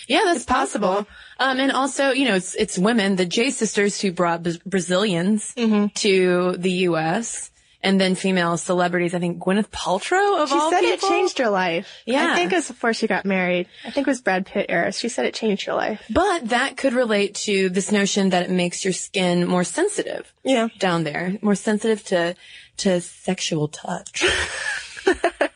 Yeah, 0.07 0.21
that's 0.27 0.45
possible. 0.45 0.89
possible. 0.89 1.07
Um, 1.41 1.59
and 1.59 1.73
also, 1.73 2.11
you 2.13 2.27
know, 2.29 2.37
it's 2.37 2.55
it's 2.55 2.79
women, 2.79 3.17
the 3.17 3.27
J 3.27 3.51
sisters 3.51 4.01
who 4.01 4.13
brought 4.13 4.45
Braz- 4.45 4.65
Brazilians 4.65 5.53
Mm-hmm. 5.57 5.87
to 5.95 6.55
the 6.57 6.71
U.S. 6.91 7.50
and 7.83 8.01
then 8.01 8.15
female 8.15 8.57
celebrities. 8.57 9.15
I 9.15 9.19
think 9.21 9.39
Gwyneth 9.39 9.69
Paltrow 9.71 10.43
of 10.43 10.49
She 10.51 10.55
all 10.55 10.71
said 10.71 10.81
people. 10.81 11.09
it 11.09 11.11
changed 11.11 11.39
her 11.39 11.49
life. 11.49 11.89
Yeah. 12.07 12.33
I 12.33 12.35
think 12.37 12.53
it 12.53 12.57
was 12.57 12.69
before 12.69 12.93
she 12.93 13.07
got 13.07 13.25
married. 13.25 13.69
I 13.85 13.91
think 13.91 14.07
it 14.07 14.11
was 14.11 14.21
Brad 14.21 14.45
Pitt 14.47 14.67
era. 14.69 14.93
She 14.93 15.09
said 15.09 15.25
it 15.27 15.35
changed 15.35 15.67
her 15.67 15.75
life. 15.75 16.03
But 16.11 16.49
that 16.51 16.77
could 16.77 16.93
relate 16.93 17.35
to 17.47 17.69
this 17.71 17.91
notion 17.91 18.31
that 18.31 18.45
it 18.45 18.51
makes 18.51 18.85
your 18.85 18.93
skin 18.93 19.47
more 19.47 19.65
sensitive 19.65 20.33
Yeah. 20.45 20.69
down 20.79 21.05
there, 21.05 21.39
more 21.43 21.55
sensitive 21.55 22.05
to 22.07 22.35
to 22.79 23.01
sexual 23.01 23.69
touch. 23.69 24.25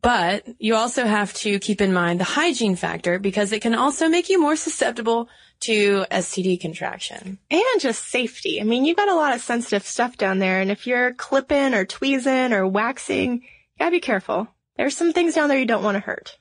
But 0.00 0.46
you 0.58 0.76
also 0.76 1.04
have 1.04 1.34
to 1.34 1.58
keep 1.58 1.80
in 1.80 1.92
mind 1.92 2.20
the 2.20 2.24
hygiene 2.24 2.76
factor 2.76 3.18
because 3.18 3.52
it 3.52 3.62
can 3.62 3.74
also 3.74 4.08
make 4.08 4.28
you 4.28 4.40
more 4.40 4.54
susceptible 4.54 5.28
to 5.60 6.04
STD 6.10 6.60
contraction. 6.60 7.38
And 7.50 7.80
just 7.80 8.04
safety. 8.08 8.60
I 8.60 8.64
mean, 8.64 8.84
you've 8.84 8.96
got 8.96 9.08
a 9.08 9.16
lot 9.16 9.34
of 9.34 9.40
sensitive 9.40 9.84
stuff 9.84 10.16
down 10.16 10.38
there. 10.38 10.60
And 10.60 10.70
if 10.70 10.86
you're 10.86 11.14
clipping 11.14 11.74
or 11.74 11.84
tweezing 11.84 12.52
or 12.52 12.66
waxing, 12.66 13.34
you 13.34 13.40
gotta 13.78 13.90
be 13.90 14.00
careful. 14.00 14.46
There's 14.76 14.96
some 14.96 15.12
things 15.12 15.34
down 15.34 15.48
there 15.48 15.58
you 15.58 15.66
don't 15.66 15.82
want 15.82 15.96
to 15.96 16.00
hurt. 16.00 16.38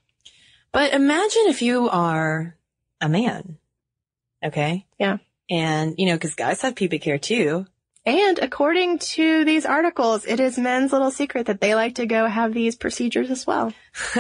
But 0.72 0.94
imagine 0.94 1.44
if 1.48 1.64
you 1.64 1.90
are 1.90 2.56
a 3.02 3.10
man. 3.10 3.58
Okay? 4.44 4.86
Yeah. 5.00 5.18
And, 5.50 5.96
you 5.98 6.06
know, 6.06 6.14
because 6.14 6.36
guys 6.36 6.62
have 6.62 6.76
pubic 6.76 7.04
hair 7.04 7.18
too. 7.18 7.66
And 8.08 8.40
according 8.40 9.00
to 9.00 9.44
these 9.44 9.66
articles, 9.66 10.24
it 10.24 10.40
is 10.40 10.58
men's 10.58 10.94
little 10.94 11.12
secret 11.12 11.48
that 11.48 11.60
they 11.60 11.76
like 11.76 11.96
to 11.96 12.06
go 12.06 12.26
have 12.26 12.54
these 12.54 12.78
procedures 12.78 13.30
as 13.30 13.46
well. 13.46 13.74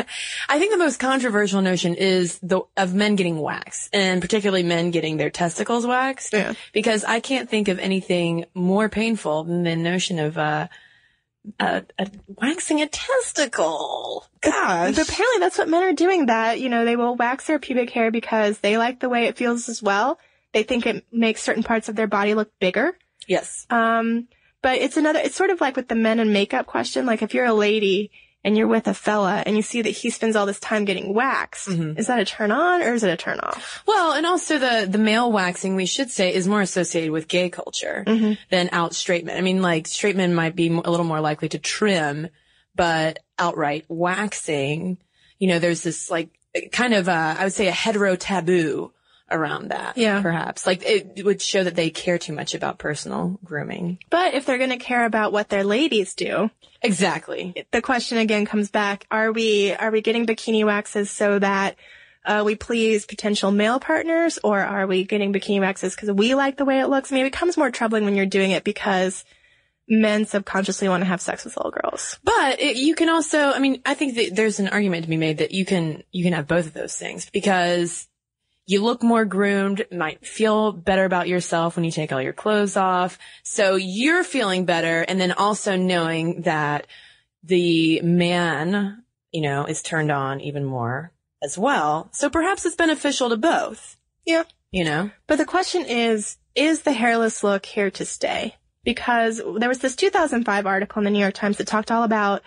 I 0.50 0.60
think 0.60 0.74
the 0.74 0.78
most 0.78 1.00
controversial 1.00 1.62
notion 1.62 1.96
is 1.96 2.38
the 2.40 2.64
of 2.76 2.94
men 2.94 3.16
getting 3.16 3.40
waxed, 3.40 3.96
and 3.96 4.22
particularly 4.22 4.64
men 4.64 4.92
getting 4.92 5.16
their 5.16 5.30
testicles 5.30 5.88
waxed. 5.88 6.34
Yeah. 6.34 6.54
Because 6.74 7.06
I 7.06 7.22
can't 7.22 7.50
think 7.50 7.70
of 7.70 7.80
anything 7.80 8.44
more 8.54 8.90
painful 8.90 9.46
than 9.46 9.64
the 9.64 9.78
notion 9.78 10.20
of 10.20 10.38
uh, 10.38 10.68
uh, 11.58 11.82
uh 11.98 12.06
waxing 12.28 12.82
a 12.82 12.88
testicle. 12.88 14.26
Gosh. 14.42 14.96
But 14.96 15.10
apparently 15.10 15.40
that's 15.40 15.58
what 15.58 15.70
men 15.70 15.84
are 15.84 15.94
doing 15.94 16.26
that, 16.26 16.60
you 16.60 16.68
know, 16.68 16.84
they 16.84 16.98
will 16.98 17.16
wax 17.16 17.48
their 17.48 17.58
pubic 17.58 17.92
hair 17.92 18.12
because 18.12 18.60
they 18.60 18.78
like 18.78 19.00
the 19.00 19.08
way 19.08 19.28
it 19.28 19.38
feels 19.38 19.70
as 19.70 19.82
well. 19.82 20.20
They 20.52 20.64
think 20.64 20.86
it 20.86 21.06
makes 21.10 21.42
certain 21.42 21.64
parts 21.64 21.88
of 21.88 21.96
their 21.96 22.08
body 22.08 22.34
look 22.34 22.52
bigger. 22.60 22.98
Yes. 23.28 23.68
Um, 23.70 24.28
but 24.62 24.78
it's 24.78 24.98
another, 24.98 25.20
it's 25.20 25.36
sort 25.36 25.52
of 25.52 25.62
like 25.62 25.76
with 25.76 25.88
the 25.88 25.96
men 25.96 26.20
and 26.20 26.34
makeup 26.34 26.66
question. 26.66 27.06
Like 27.06 27.22
if 27.22 27.34
you're 27.34 27.46
a 27.46 27.54
lady 27.54 28.12
and 28.44 28.58
you're 28.58 28.68
with 28.68 28.88
a 28.88 28.94
fella 28.94 29.44
and 29.46 29.56
you 29.56 29.62
see 29.62 29.82
that 29.82 29.90
he 29.90 30.10
spends 30.10 30.36
all 30.36 30.46
this 30.46 30.60
time 30.60 30.86
getting 30.86 31.14
waxed, 31.14 31.68
is 31.68 32.08
that 32.08 32.20
a 32.20 32.26
turn 32.26 32.52
on 32.52 32.82
or 32.82 32.94
is 32.94 33.04
it 33.04 33.12
a 33.12 33.18
turn 33.18 33.40
off? 33.40 33.84
Well, 33.86 34.14
and 34.14 34.26
also 34.26 34.58
the 34.58 34.88
the 34.90 34.98
male 34.98 35.32
waxing, 35.32 35.76
we 35.76 35.86
should 35.86 36.10
say, 36.10 36.34
is 36.34 36.48
more 36.48 36.62
associated 36.62 37.12
with 37.12 37.28
gay 37.28 37.50
culture 37.50 38.04
than 38.50 38.70
out 38.72 38.96
straight 38.96 39.26
men. 39.26 39.38
I 39.38 39.42
mean, 39.42 39.62
like 39.62 39.88
straight 39.88 40.16
men 40.16 40.34
might 40.34 40.56
be 40.56 40.68
a 40.68 40.90
little 40.90 41.06
more 41.06 41.22
likely 41.22 41.50
to 41.50 41.60
trim, 41.60 42.30
but 42.76 43.20
outright 43.38 43.86
waxing, 43.90 44.98
you 45.40 45.48
know, 45.50 45.60
there's 45.60 45.84
this 45.84 46.10
like 46.10 46.30
kind 46.72 46.94
of 46.94 47.10
uh, 47.10 47.36
I 47.38 47.44
would 47.44 47.54
say 47.54 47.68
a 47.68 47.72
hetero 47.72 48.16
taboo 48.16 48.94
around 49.30 49.70
that. 49.72 49.98
Yeah. 49.98 50.22
perhaps 50.22 50.66
like 50.66 50.84
it 50.86 51.26
would 51.26 51.42
show 51.42 51.64
that 51.64 51.76
they 51.76 51.90
care 51.90 52.18
too 52.18 52.34
much 52.34 52.56
about 52.56 52.78
personal 52.78 53.40
grooming. 53.44 54.00
But 54.10 54.34
if 54.36 54.46
they're 54.46 54.58
going 54.58 54.70
to 54.70 54.78
care 54.78 55.06
about 55.06 55.32
what 55.34 55.50
their 55.50 55.64
ladies 55.64 56.14
do, 56.14 56.50
Exactly. 56.82 57.66
the 57.72 57.82
question 57.82 58.18
again 58.20 58.46
comes 58.46 58.70
back, 58.72 59.06
are 59.12 59.32
we, 59.32 59.74
are 59.74 59.92
we 59.92 60.02
getting 60.02 60.26
bikini 60.26 60.66
waxes 60.66 61.10
so 61.12 61.40
that 61.40 61.76
uh, 62.26 62.44
we 62.46 62.56
please 62.56 63.06
potential 63.06 63.52
male 63.52 63.80
partners 63.80 64.38
or 64.44 64.60
are 64.60 64.86
we 64.88 65.04
getting 65.04 65.34
bikini 65.34 65.60
waxes 65.60 65.96
because 65.96 66.12
we 66.12 66.36
like 66.36 66.58
the 66.58 66.66
way 66.66 66.80
it 66.80 66.88
looks? 66.88 67.12
I 67.12 67.16
mean, 67.16 67.26
it 67.26 67.32
becomes 67.32 67.58
more 67.58 67.72
troubling 67.72 68.06
when 68.06 68.16
you're 68.16 68.26
doing 68.26 68.52
it 68.52 68.64
because 68.64 69.26
men 69.90 70.26
subconsciously 70.26 70.90
want 70.90 71.02
to 71.02 71.06
have 71.08 71.22
sex 71.22 71.46
with 71.46 71.56
little 71.58 71.72
girls. 71.72 72.20
But 72.24 72.60
it, 72.60 72.76
you 72.78 72.94
can 72.96 73.08
also, 73.10 73.52
I 73.52 73.60
mean, 73.60 73.82
I 73.86 73.94
think 73.94 74.16
that 74.16 74.36
there's 74.36 74.60
an 74.60 74.68
argument 74.68 75.04
to 75.04 75.10
be 75.10 75.18
made 75.18 75.38
that 75.40 75.52
you 75.52 75.66
can, 75.66 76.04
you 76.12 76.24
can 76.24 76.34
have 76.34 76.48
both 76.48 76.66
of 76.68 76.74
those 76.74 76.96
things 76.96 77.30
because 77.32 78.08
you 78.68 78.84
look 78.84 79.02
more 79.02 79.26
groomed, 79.26 79.86
might 79.92 80.26
feel 80.28 80.72
better 80.74 81.06
about 81.06 81.28
yourself 81.30 81.76
when 81.76 81.86
you 81.86 81.92
take 81.92 82.12
all 82.12 82.22
your 82.22 82.34
clothes 82.34 82.76
off. 82.78 83.18
So 83.44 83.76
you're 83.78 84.24
feeling 84.26 84.66
better. 84.66 85.02
And 85.02 85.20
then 85.20 85.32
also 85.32 85.76
knowing 85.78 86.42
that 86.42 86.86
the 87.44 88.02
man, 88.02 89.04
you 89.32 89.42
know, 89.42 89.66
is 89.66 89.82
turned 89.82 90.12
on 90.12 90.42
even 90.42 90.66
more 90.66 91.14
as 91.42 91.58
well. 91.58 92.10
So 92.12 92.30
perhaps 92.30 92.66
it's 92.66 92.76
beneficial 92.76 93.30
to 93.30 93.38
both, 93.38 93.96
Yeah. 94.26 94.44
you 94.72 94.84
know? 94.84 95.12
But 95.28 95.38
the 95.38 95.46
question 95.46 95.86
is, 95.86 96.38
is 96.54 96.82
the 96.82 96.92
hairless 96.94 97.44
look 97.44 97.66
here 97.66 97.90
to 97.92 98.06
stay? 98.06 98.56
Because 98.84 99.42
there 99.60 99.70
was 99.70 99.80
this 99.80 99.96
2005 99.96 100.66
article 100.66 101.00
in 101.00 101.06
the 101.06 101.12
New 101.12 101.20
York 101.20 101.36
Times 101.36 101.58
that 101.58 101.68
talked 101.68 101.92
all 101.92 102.04
about 102.04 102.42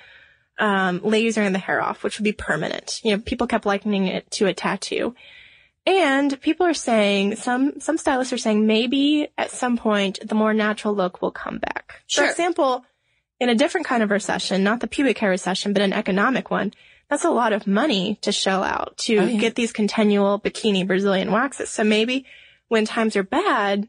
um, 0.59 1.01
lasering 1.01 1.53
the 1.53 1.59
hair 1.59 1.81
off, 1.83 2.03
which 2.05 2.19
would 2.19 2.25
be 2.25 2.33
permanent. 2.33 3.01
You 3.03 3.17
know, 3.17 3.23
people 3.23 3.47
kept 3.47 3.65
likening 3.65 4.07
it 4.09 4.31
to 4.33 4.47
a 4.47 4.53
tattoo. 4.55 5.15
And 5.91 6.41
people 6.41 6.67
are 6.67 6.75
saying, 6.75 7.37
some, 7.37 7.81
some 7.81 7.99
stylists 7.99 8.33
are 8.33 8.39
saying 8.39 8.67
maybe 8.67 9.29
at 9.37 9.51
some 9.51 9.77
point 9.77 10.19
the 10.27 10.35
more 10.35 10.55
natural 10.55 10.95
look 10.95 11.21
will 11.21 11.31
come 11.33 11.59
back. 11.59 12.03
Sure. 12.07 12.25
For 12.25 12.31
example, 12.31 12.85
in 13.39 13.49
a 13.49 13.55
different 13.55 13.87
kind 13.87 14.03
of 14.03 14.11
recession, 14.11 14.63
not 14.63 14.81
the 14.81 14.87
pubic 14.87 15.19
hair 15.19 15.31
recession, 15.31 15.73
but 15.73 15.83
an 15.83 15.93
economic 15.93 16.51
one, 16.51 16.73
that's 17.09 17.25
a 17.25 17.31
lot 17.31 17.53
of 17.53 17.67
money 17.67 18.19
to 18.23 18.31
shell 18.33 18.63
out 18.63 18.97
to 18.99 19.17
Oh, 19.19 19.25
yeah. 19.25 19.41
get 19.41 19.55
these 19.57 19.73
continual 19.73 20.39
bikini 20.41 20.87
Brazilian 20.87 21.33
waxes. 21.33 21.69
So 21.71 21.83
maybe 21.85 22.25
when 22.69 22.85
times 22.85 23.17
are 23.17 23.25
bad, 23.25 23.89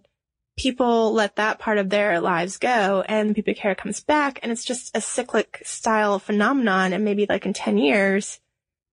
people 0.57 1.13
let 1.13 1.37
that 1.37 1.59
part 1.59 1.77
of 1.77 1.89
their 1.89 2.19
lives 2.19 2.57
go 2.57 3.03
and 3.07 3.29
the 3.29 3.33
pubic 3.35 3.57
hair 3.59 3.73
comes 3.75 4.01
back 4.01 4.39
and 4.43 4.51
it's 4.51 4.65
just 4.65 4.95
a 4.95 5.01
cyclic 5.01 5.61
style 5.63 6.19
phenomenon 6.19 6.93
and 6.93 7.05
maybe 7.05 7.25
like 7.29 7.45
in 7.45 7.53
10 7.53 7.77
years, 7.77 8.39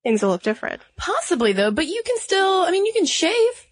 things 0.09 0.23
will 0.23 0.31
look 0.31 0.43
different. 0.43 0.81
Possibly 0.97 1.53
though, 1.53 1.71
but 1.71 1.87
you 1.87 2.03
can 2.05 2.17
still, 2.19 2.63
I 2.63 2.71
mean, 2.71 2.87
you 2.87 2.95
can 2.95 3.05
shave, 3.05 3.67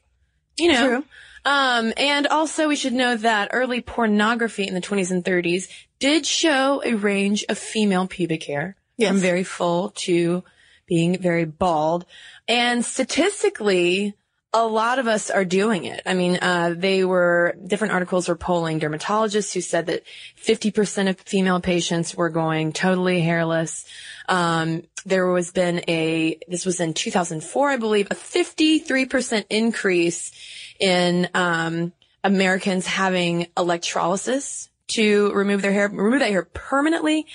you 0.58 0.70
know. 0.70 0.86
True. 0.86 1.04
Um, 1.46 1.94
and 1.96 2.26
also 2.26 2.68
we 2.68 2.76
should 2.76 2.92
know 2.92 3.16
that 3.16 3.50
early 3.52 3.80
pornography 3.80 4.66
in 4.66 4.74
the 4.74 4.80
20s 4.82 5.10
and 5.10 5.24
30s 5.24 5.68
did 5.98 6.26
show 6.26 6.82
a 6.84 6.94
range 6.94 7.44
of 7.48 7.56
female 7.56 8.06
pubic 8.06 8.44
hair 8.44 8.76
Yes. 8.98 9.10
from 9.12 9.18
very 9.18 9.44
full 9.44 9.90
to 9.96 10.44
being 10.86 11.18
very 11.18 11.46
bald. 11.46 12.04
And 12.48 12.84
statistically, 12.84 14.14
a 14.52 14.66
lot 14.66 14.98
of 14.98 15.06
us 15.06 15.30
are 15.30 15.44
doing 15.44 15.84
it. 15.84 16.02
I 16.04 16.14
mean, 16.14 16.38
uh, 16.42 16.74
they 16.76 17.04
were, 17.04 17.54
different 17.66 17.94
articles 17.94 18.28
were 18.28 18.36
polling 18.36 18.80
dermatologists 18.80 19.52
who 19.54 19.60
said 19.60 19.86
that 19.86 20.02
50% 20.42 21.08
of 21.08 21.20
female 21.20 21.60
patients 21.60 22.14
were 22.14 22.30
going 22.30 22.72
totally 22.72 23.20
hairless. 23.20 23.86
Um, 24.28 24.82
there 25.06 25.26
was 25.26 25.52
been 25.52 25.82
a, 25.88 26.38
this 26.48 26.66
was 26.66 26.80
in 26.80 26.92
2004, 26.92 27.70
I 27.70 27.76
believe, 27.76 28.08
a 28.10 28.14
53% 28.14 29.44
increase 29.48 30.32
in, 30.78 31.28
um, 31.32 31.92
Americans 32.24 32.86
having 32.86 33.46
electrolysis 33.56 34.68
to 34.88 35.32
remove 35.32 35.62
their 35.62 35.72
hair, 35.72 35.88
remove 35.88 36.20
that 36.20 36.30
hair 36.30 36.42
permanently. 36.42 37.26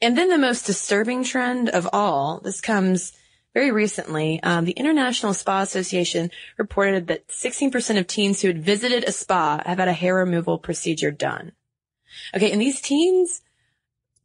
And 0.00 0.16
then 0.16 0.28
the 0.28 0.38
most 0.38 0.66
disturbing 0.66 1.24
trend 1.24 1.68
of 1.68 1.88
all, 1.92 2.40
this 2.42 2.60
comes 2.60 3.12
very 3.54 3.72
recently, 3.72 4.42
um, 4.42 4.66
the 4.66 4.72
International 4.72 5.32
Spa 5.32 5.62
Association 5.62 6.30
reported 6.58 7.06
that 7.06 7.26
16% 7.28 7.98
of 7.98 8.06
teens 8.06 8.42
who 8.42 8.48
had 8.48 8.62
visited 8.62 9.02
a 9.04 9.12
spa 9.12 9.62
have 9.64 9.78
had 9.78 9.88
a 9.88 9.94
hair 9.94 10.16
removal 10.16 10.58
procedure 10.58 11.10
done. 11.10 11.52
Okay, 12.34 12.52
and 12.52 12.60
these 12.60 12.82
teens 12.82 13.40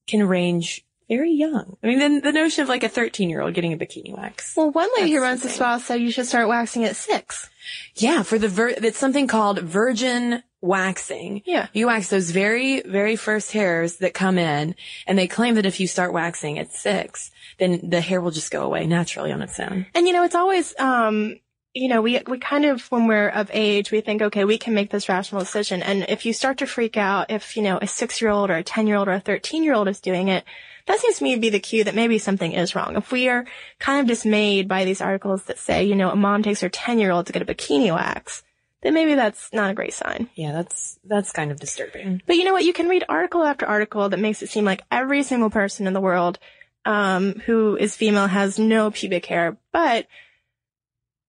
can 0.05 0.27
range 0.27 0.85
very 1.11 1.31
young. 1.31 1.75
I 1.83 1.87
mean, 1.87 1.99
then 1.99 2.21
the 2.21 2.31
notion 2.31 2.63
of 2.63 2.69
like 2.69 2.83
a 2.83 2.89
13 2.89 3.29
year 3.29 3.41
old 3.41 3.53
getting 3.53 3.73
a 3.73 3.77
bikini 3.77 4.15
wax. 4.15 4.55
Well, 4.55 4.71
one 4.71 4.89
lady 4.97 5.11
who 5.11 5.21
runs 5.21 5.41
the 5.41 5.49
spa 5.49 5.77
said 5.77 5.99
you 5.99 6.09
should 6.09 6.25
start 6.25 6.47
waxing 6.47 6.85
at 6.85 6.95
six. 6.95 7.49
Yeah, 7.95 8.23
for 8.23 8.39
the 8.39 8.47
vir- 8.47 8.75
it's 8.81 8.97
something 8.97 9.27
called 9.27 9.59
virgin 9.59 10.41
waxing. 10.61 11.41
Yeah. 11.45 11.67
You 11.73 11.87
wax 11.87 12.09
those 12.09 12.31
very, 12.31 12.81
very 12.81 13.17
first 13.17 13.51
hairs 13.51 13.97
that 13.97 14.13
come 14.13 14.37
in, 14.37 14.73
and 15.05 15.17
they 15.17 15.27
claim 15.27 15.55
that 15.55 15.65
if 15.65 15.81
you 15.81 15.87
start 15.87 16.13
waxing 16.13 16.57
at 16.57 16.71
six, 16.71 17.29
then 17.59 17.89
the 17.89 17.99
hair 17.99 18.21
will 18.21 18.31
just 18.31 18.51
go 18.51 18.63
away 18.63 18.87
naturally 18.87 19.33
on 19.33 19.41
its 19.41 19.59
own. 19.59 19.87
And 19.93 20.07
you 20.07 20.13
know, 20.13 20.23
it's 20.23 20.35
always, 20.35 20.73
um, 20.79 21.35
you 21.73 21.89
know, 21.89 22.01
we, 22.01 22.21
we 22.25 22.37
kind 22.37 22.65
of, 22.65 22.89
when 22.91 23.07
we're 23.07 23.29
of 23.29 23.49
age, 23.53 23.91
we 23.91 23.99
think, 23.99 24.21
okay, 24.21 24.45
we 24.45 24.57
can 24.57 24.73
make 24.73 24.91
this 24.91 25.09
rational 25.09 25.41
decision. 25.41 25.81
And 25.81 26.05
if 26.07 26.25
you 26.25 26.31
start 26.31 26.57
to 26.59 26.67
freak 26.67 26.95
out, 26.95 27.31
if, 27.31 27.57
you 27.57 27.63
know, 27.63 27.79
a 27.81 27.87
six 27.87 28.21
year 28.21 28.31
old 28.31 28.49
or 28.49 28.55
a 28.55 28.63
10 28.63 28.87
year 28.87 28.95
old 28.95 29.09
or 29.09 29.13
a 29.13 29.19
13 29.19 29.63
year 29.63 29.73
old 29.73 29.87
is 29.87 29.99
doing 29.99 30.27
it, 30.29 30.43
that 30.91 30.99
seems 30.99 31.17
to 31.17 31.23
me 31.23 31.35
to 31.35 31.41
be 31.41 31.49
the 31.49 31.59
cue 31.59 31.85
that 31.85 31.95
maybe 31.95 32.17
something 32.17 32.51
is 32.51 32.75
wrong. 32.75 32.97
If 32.97 33.11
we 33.11 33.29
are 33.29 33.45
kind 33.79 34.01
of 34.01 34.07
dismayed 34.07 34.67
by 34.67 34.83
these 34.83 35.01
articles 35.01 35.43
that 35.43 35.57
say, 35.57 35.85
you 35.85 35.95
know, 35.95 36.11
a 36.11 36.15
mom 36.15 36.43
takes 36.43 36.59
her 36.61 36.69
10 36.69 36.99
year 36.99 37.11
old 37.11 37.27
to 37.27 37.33
get 37.33 37.41
a 37.41 37.45
bikini 37.45 37.93
wax, 37.93 38.43
then 38.81 38.93
maybe 38.93 39.15
that's 39.15 39.53
not 39.53 39.71
a 39.71 39.73
great 39.73 39.93
sign. 39.93 40.29
Yeah, 40.35 40.51
that's 40.51 40.99
that's 41.05 41.31
kind 41.31 41.49
of 41.49 41.59
disturbing. 41.59 42.21
But 42.25 42.35
you 42.35 42.43
know 42.43 42.51
what? 42.51 42.65
You 42.65 42.73
can 42.73 42.89
read 42.89 43.05
article 43.07 43.43
after 43.43 43.65
article 43.65 44.09
that 44.09 44.19
makes 44.19 44.41
it 44.41 44.49
seem 44.49 44.65
like 44.65 44.83
every 44.91 45.23
single 45.23 45.49
person 45.49 45.87
in 45.87 45.93
the 45.93 46.01
world 46.01 46.39
um, 46.83 47.35
who 47.45 47.77
is 47.77 47.95
female 47.95 48.27
has 48.27 48.59
no 48.59 48.91
pubic 48.91 49.25
hair. 49.27 49.55
But 49.71 50.07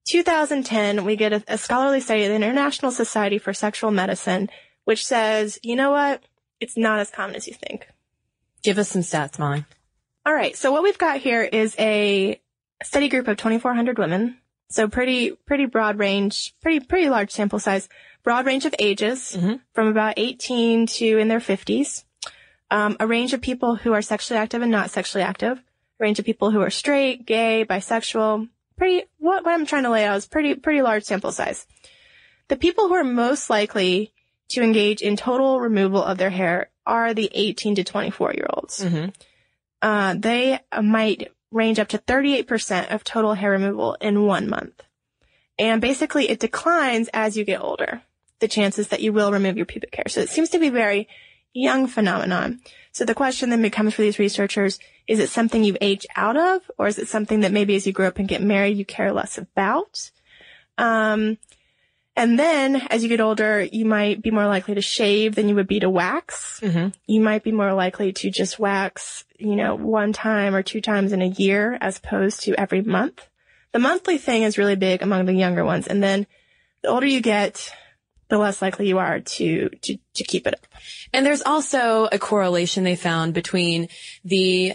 2010, 0.07 1.05
we 1.05 1.15
get 1.15 1.33
a, 1.33 1.45
a 1.47 1.59
scholarly 1.59 2.01
study 2.01 2.25
of 2.25 2.31
the 2.31 2.35
International 2.35 2.91
Society 2.91 3.39
for 3.39 3.53
Sexual 3.53 3.93
Medicine, 3.93 4.51
which 4.85 5.07
says, 5.07 5.61
you 5.63 5.77
know 5.77 5.93
what? 5.93 6.23
It's 6.59 6.77
not 6.77 6.99
as 6.99 7.11
common 7.11 7.37
as 7.37 7.47
you 7.47 7.55
think. 7.55 7.87
Give 8.63 8.79
us 8.79 8.91
some 8.91 9.03
stats, 9.03 9.39
Molly. 9.39 9.65
All 10.25 10.35
right. 10.35 10.57
So 10.57 10.71
what 10.73 10.83
we've 10.83 10.99
got 10.99 11.19
here 11.19 11.43
is 11.43 11.75
a 11.79 12.41
study 12.83 13.09
group 13.09 13.29
of 13.29 13.37
2,400 13.37 13.99
women. 13.99 14.39
So 14.71 14.89
pretty, 14.89 15.33
pretty 15.33 15.67
broad 15.67 15.99
range, 15.99 16.55
pretty, 16.63 16.81
pretty 16.81 17.11
large 17.11 17.31
sample 17.31 17.59
size, 17.59 17.89
broad 18.23 18.47
range 18.47 18.65
of 18.65 18.75
ages 18.79 19.37
from 19.75 19.89
about 19.89 20.15
18 20.17 20.87
to 20.87 21.19
in 21.19 21.29
their 21.29 21.41
50s. 21.41 22.05
Um, 22.71 22.97
a 22.99 23.07
range 23.07 23.35
of 23.35 23.43
people 23.43 23.75
who 23.77 23.93
are 23.93 24.01
sexually 24.01 24.39
active 24.39 24.63
and 24.63 24.71
not 24.71 24.91
sexually 24.91 25.25
active. 25.25 25.59
A 25.59 25.63
range 25.99 26.19
of 26.19 26.25
people 26.25 26.51
who 26.51 26.63
are 26.63 26.71
straight, 26.71 27.27
gay, 27.27 27.67
bisexual. 27.69 28.49
Pretty, 28.79 29.05
what, 29.19 29.45
what 29.45 29.53
I'm 29.53 29.67
trying 29.67 29.83
to 29.83 29.91
lay 29.91 30.07
out 30.07 30.17
is 30.17 30.27
pretty, 30.27 30.55
pretty 30.55 30.81
large 30.81 31.05
sample 31.05 31.33
size. 31.33 31.67
The 32.49 32.57
people 32.57 32.89
who 32.89 32.95
are 32.95 33.05
most 33.05 33.51
likely 33.51 34.15
to 34.49 34.63
engage 34.63 35.03
in 35.03 35.17
total 35.17 35.61
removal 35.61 36.03
of 36.03 36.17
their 36.17 36.31
hair 36.31 36.71
are 36.87 37.15
the 37.15 37.31
18 37.33 37.77
to 37.77 37.85
24 37.85 38.35
year 38.35 38.47
olds 38.53 38.85
uh, 39.83 40.15
they 40.17 40.61
might 40.81 41.33
range 41.51 41.79
up 41.79 41.89
to 41.89 41.99
38% 41.99 42.95
of 42.95 43.05
total 43.05 43.35
hair 43.35 43.51
removal 43.51 43.95
in 44.01 44.25
one 44.25 44.49
month. 44.49 44.83
And 45.59 45.81
basically 45.81 46.31
it 46.31 46.41
declines 46.41 47.11
as 47.13 47.37
you 47.37 47.45
get 47.45 47.61
older, 47.61 48.03
the 48.39 48.49
chances 48.49 48.89
that 48.89 49.03
you 49.03 49.13
will 49.13 49.33
remove 49.33 49.57
your 49.57 49.67
pubic 49.67 49.95
hair. 49.95 50.05
So 50.09 50.21
it 50.21 50.31
seems 50.31 50.49
to 50.51 50.59
be 50.59 50.69
a 50.69 50.73
very 50.73 51.09
young 51.53 51.87
phenomenon. 51.87 52.61
So 52.93 53.05
the 53.05 53.15
question 53.15 53.51
then 53.51 53.61
becomes 53.61 53.95
for 53.95 54.03
these 54.03 54.19
researchers, 54.19 54.79
is 55.07 55.19
it 55.19 55.29
something 55.29 55.63
you 55.63 55.77
age 55.81 56.07
out 56.17 56.37
of? 56.37 56.63
Or 56.79 56.87
is 56.87 56.99
it 56.99 57.09
something 57.09 57.41
that 57.41 57.53
maybe 57.53 57.77
as 57.77 57.87
you 57.87 57.93
grow 57.93 58.09
up 58.09 58.19
and 58.19 58.29
get 58.29 58.43
married, 58.43 58.79
you 58.79 58.87
care 58.87 59.13
less 59.13 59.37
about? 59.37 60.11
Um, 60.79 61.37
and 62.15 62.39
then 62.39 62.77
as 62.91 63.03
you 63.03 63.09
get 63.09 63.21
older, 63.21 63.63
you 63.63 63.87
might 63.87 64.21
be 64.21 64.31
more 64.31 64.47
likely 64.47 64.75
to 64.75 64.83
shave 64.83 65.35
than 65.35 65.49
you 65.49 65.55
would 65.55 65.67
be 65.67 65.81
to 65.81 65.89
wax. 65.89 66.61
Mm-hmm. 66.61 66.89
You 67.07 67.21
might 67.21 67.43
be 67.43 67.53
more 67.53 67.73
likely 67.73 68.13
to 68.13 68.31
just 68.31 68.59
wax, 68.59 69.25
you 69.39 69.57
know, 69.57 69.77
one 69.77 70.13
time 70.13 70.55
or 70.55 70.63
two 70.63 70.83
times 70.83 71.13
in 71.13 71.23
a 71.23 71.27
year 71.27 71.79
as 71.81 71.99
opposed 71.99 72.43
to 72.43 72.55
every 72.55 72.83
month. 72.83 73.27
The 73.73 73.79
monthly 73.79 74.19
thing 74.19 74.43
is 74.43 74.59
really 74.59 74.77
big 74.77 75.01
among 75.01 75.25
the 75.25 75.33
younger 75.33 75.65
ones. 75.65 75.87
And 75.87 76.03
then 76.03 76.27
the 76.83 76.89
older 76.89 77.07
you 77.07 77.23
get, 77.23 77.73
the 78.29 78.37
less 78.37 78.61
likely 78.61 78.89
you 78.89 78.99
are 78.99 79.21
to, 79.21 79.71
to, 79.71 79.99
to 80.15 80.25
keep 80.25 80.47
it 80.47 80.55
up. 80.55 80.67
And 81.15 81.25
there's 81.25 81.43
also 81.43 82.09
a 82.13 82.19
correlation 82.19 82.85
they 82.85 82.97
found 82.97 83.33
between 83.33 83.89
the 84.23 84.75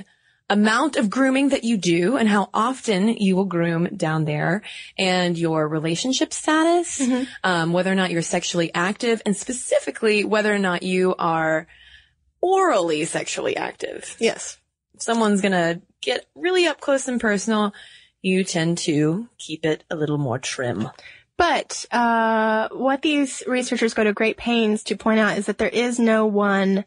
amount 0.50 0.96
of 0.96 1.10
grooming 1.10 1.50
that 1.50 1.64
you 1.64 1.78
do 1.78 2.16
and 2.18 2.30
how 2.30 2.50
often 2.54 3.10
you 3.10 3.36
will 3.36 3.46
groom 3.46 3.86
down 3.96 4.26
there 4.26 4.62
and 4.98 5.38
your 5.38 5.68
relationship 5.68 6.32
status, 6.32 7.02
um, 7.44 7.74
whether 7.74 7.92
or 7.92 7.96
not 7.96 8.12
you're 8.12 8.22
sexually 8.22 8.74
active 8.74 9.22
and 9.26 9.36
specifically 9.36 10.24
whether 10.24 10.54
or 10.54 10.60
not 10.60 10.84
you 10.84 11.16
are 11.20 11.68
orally 12.40 13.04
sexually 13.06 13.58
active. 13.58 14.16
Yes. 14.20 14.58
If 14.94 15.02
someone's 15.02 15.42
gonna 15.42 15.82
get 16.02 16.26
really 16.36 16.66
up 16.66 16.80
close 16.80 17.08
and 17.08 17.20
personal, 17.20 17.74
you 18.22 18.44
tend 18.44 18.78
to 18.80 19.28
keep 19.38 19.66
it 19.66 19.84
a 19.90 19.96
little 19.96 20.18
more 20.18 20.40
trim. 20.40 20.90
But 21.38 21.86
uh, 21.92 22.70
what 22.72 23.04
these 23.04 23.44
researchers 23.46 23.94
go 23.94 24.04
to 24.04 24.14
great 24.14 24.38
pains 24.38 24.84
to 24.86 24.98
point 24.98 25.20
out 25.20 25.38
is 25.38 25.46
that 25.46 25.60
there 25.60 25.68
is 25.68 26.00
no 26.00 26.26
one 26.26 26.84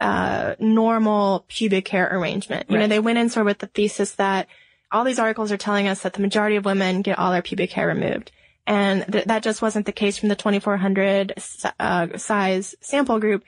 uh, 0.00 0.54
normal 0.58 1.44
pubic 1.48 1.88
hair 1.88 2.08
arrangement. 2.10 2.66
You 2.68 2.78
know, 2.78 2.86
they 2.86 3.00
went 3.00 3.18
in 3.18 3.28
sort 3.28 3.42
of 3.42 3.46
with 3.46 3.58
the 3.58 3.66
thesis 3.66 4.12
that 4.12 4.46
all 4.92 5.04
these 5.04 5.18
articles 5.18 5.50
are 5.50 5.56
telling 5.56 5.88
us 5.88 6.02
that 6.02 6.12
the 6.12 6.20
majority 6.20 6.56
of 6.56 6.64
women 6.64 7.02
get 7.02 7.18
all 7.18 7.32
their 7.32 7.42
pubic 7.42 7.72
hair 7.72 7.88
removed. 7.88 8.30
And 8.66 9.04
th- 9.10 9.26
that 9.26 9.42
just 9.42 9.62
wasn't 9.62 9.86
the 9.86 9.92
case 9.92 10.18
from 10.18 10.28
the 10.28 10.36
2400 10.36 11.34
uh, 11.78 12.18
size 12.18 12.74
sample 12.80 13.20
group. 13.20 13.44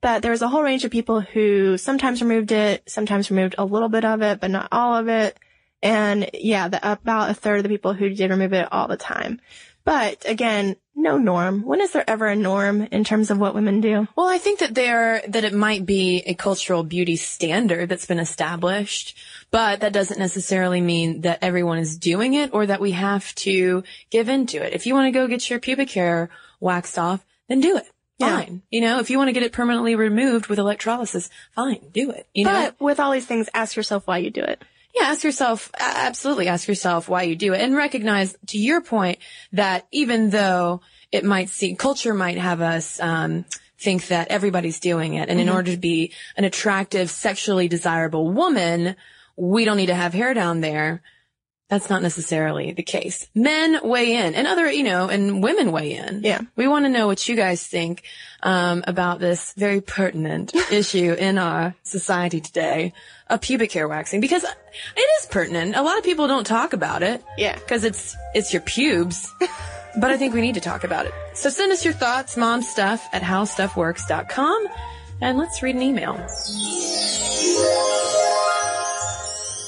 But 0.00 0.22
there 0.22 0.30
was 0.30 0.42
a 0.42 0.48
whole 0.48 0.62
range 0.62 0.84
of 0.84 0.90
people 0.90 1.20
who 1.20 1.76
sometimes 1.76 2.22
removed 2.22 2.52
it, 2.52 2.88
sometimes 2.88 3.30
removed 3.30 3.54
a 3.58 3.64
little 3.64 3.88
bit 3.90 4.04
of 4.04 4.22
it, 4.22 4.40
but 4.40 4.50
not 4.50 4.68
all 4.72 4.96
of 4.96 5.08
it. 5.08 5.38
And 5.82 6.30
yeah, 6.34 6.68
the, 6.68 6.92
about 6.92 7.30
a 7.30 7.34
third 7.34 7.58
of 7.58 7.62
the 7.64 7.68
people 7.68 7.92
who 7.92 8.10
did 8.10 8.30
remove 8.30 8.52
it 8.52 8.68
all 8.72 8.88
the 8.88 8.96
time. 8.96 9.40
But 9.84 10.28
again, 10.28 10.76
no 10.94 11.18
norm. 11.18 11.62
When 11.62 11.80
is 11.80 11.92
there 11.92 12.08
ever 12.08 12.26
a 12.26 12.36
norm 12.36 12.82
in 12.82 13.04
terms 13.04 13.30
of 13.30 13.38
what 13.38 13.54
women 13.54 13.80
do? 13.80 14.06
Well, 14.16 14.28
I 14.28 14.38
think 14.38 14.58
that 14.60 14.74
there, 14.74 15.22
that 15.28 15.44
it 15.44 15.54
might 15.54 15.86
be 15.86 16.22
a 16.26 16.34
cultural 16.34 16.82
beauty 16.82 17.16
standard 17.16 17.88
that's 17.88 18.06
been 18.06 18.18
established, 18.18 19.16
but 19.50 19.80
that 19.80 19.92
doesn't 19.92 20.18
necessarily 20.18 20.80
mean 20.80 21.22
that 21.22 21.38
everyone 21.42 21.78
is 21.78 21.96
doing 21.96 22.34
it 22.34 22.52
or 22.52 22.66
that 22.66 22.80
we 22.80 22.92
have 22.92 23.34
to 23.36 23.82
give 24.10 24.28
into 24.28 24.62
it. 24.62 24.74
If 24.74 24.86
you 24.86 24.94
want 24.94 25.06
to 25.06 25.18
go 25.18 25.26
get 25.26 25.48
your 25.48 25.60
pubic 25.60 25.90
hair 25.90 26.28
waxed 26.60 26.98
off, 26.98 27.24
then 27.48 27.60
do 27.60 27.76
it. 27.76 27.86
Yeah. 28.18 28.36
Fine. 28.36 28.62
You 28.70 28.82
know, 28.82 28.98
if 28.98 29.08
you 29.08 29.16
want 29.16 29.28
to 29.28 29.32
get 29.32 29.42
it 29.42 29.52
permanently 29.52 29.94
removed 29.94 30.48
with 30.48 30.58
electrolysis, 30.58 31.30
fine, 31.54 31.80
do 31.92 32.10
it. 32.10 32.26
You 32.34 32.44
know? 32.44 32.52
But 32.52 32.80
with 32.80 33.00
all 33.00 33.12
these 33.12 33.26
things, 33.26 33.48
ask 33.54 33.76
yourself 33.76 34.06
why 34.06 34.18
you 34.18 34.30
do 34.30 34.42
it. 34.42 34.62
Yeah, 34.94 35.04
ask 35.04 35.22
yourself, 35.22 35.70
absolutely 35.78 36.48
ask 36.48 36.66
yourself 36.66 37.08
why 37.08 37.22
you 37.22 37.36
do 37.36 37.52
it 37.52 37.60
and 37.60 37.76
recognize 37.76 38.36
to 38.48 38.58
your 38.58 38.80
point 38.80 39.18
that 39.52 39.86
even 39.92 40.30
though 40.30 40.80
it 41.12 41.24
might 41.24 41.48
seem, 41.48 41.76
culture 41.76 42.14
might 42.14 42.38
have 42.38 42.60
us, 42.60 43.00
um, 43.00 43.44
think 43.78 44.08
that 44.08 44.28
everybody's 44.28 44.80
doing 44.80 45.14
it. 45.14 45.28
And 45.28 45.40
in 45.40 45.48
order 45.48 45.70
to 45.70 45.78
be 45.78 46.12
an 46.36 46.44
attractive, 46.44 47.10
sexually 47.10 47.66
desirable 47.66 48.30
woman, 48.30 48.94
we 49.36 49.64
don't 49.64 49.78
need 49.78 49.86
to 49.86 49.94
have 49.94 50.12
hair 50.12 50.34
down 50.34 50.60
there. 50.60 51.02
That's 51.70 51.88
not 51.88 52.02
necessarily 52.02 52.72
the 52.72 52.82
case. 52.82 53.28
Men 53.32 53.78
weigh 53.84 54.16
in 54.16 54.34
and 54.34 54.48
other, 54.48 54.70
you 54.70 54.82
know, 54.82 55.08
and 55.08 55.40
women 55.40 55.70
weigh 55.70 55.94
in. 55.94 56.22
Yeah. 56.24 56.40
We 56.56 56.66
want 56.66 56.84
to 56.84 56.88
know 56.88 57.06
what 57.06 57.28
you 57.28 57.36
guys 57.36 57.64
think, 57.64 58.02
um, 58.42 58.82
about 58.88 59.20
this 59.20 59.54
very 59.56 59.80
pertinent 59.80 60.52
issue 60.72 61.12
in 61.12 61.38
our 61.38 61.74
society 61.84 62.40
today 62.40 62.92
of 63.28 63.40
pubic 63.40 63.70
hair 63.70 63.86
waxing 63.86 64.20
because 64.20 64.42
it 64.42 65.00
is 65.20 65.26
pertinent. 65.26 65.76
A 65.76 65.82
lot 65.82 65.96
of 65.96 66.02
people 66.02 66.26
don't 66.26 66.46
talk 66.46 66.72
about 66.72 67.04
it. 67.04 67.22
Yeah. 67.38 67.54
Because 67.54 67.84
it's, 67.84 68.16
it's 68.34 68.52
your 68.52 68.62
pubes. 68.62 69.32
but 69.96 70.10
I 70.10 70.16
think 70.16 70.34
we 70.34 70.40
need 70.40 70.54
to 70.54 70.60
talk 70.60 70.82
about 70.82 71.06
it. 71.06 71.14
So 71.34 71.50
send 71.50 71.70
us 71.70 71.84
your 71.84 71.94
thoughts, 71.94 72.36
mom 72.36 72.62
stuff 72.62 73.08
at 73.12 73.22
howstuffworks.com 73.22 74.66
and 75.20 75.38
let's 75.38 75.62
read 75.62 75.76
an 75.76 75.82
email. 75.82 76.16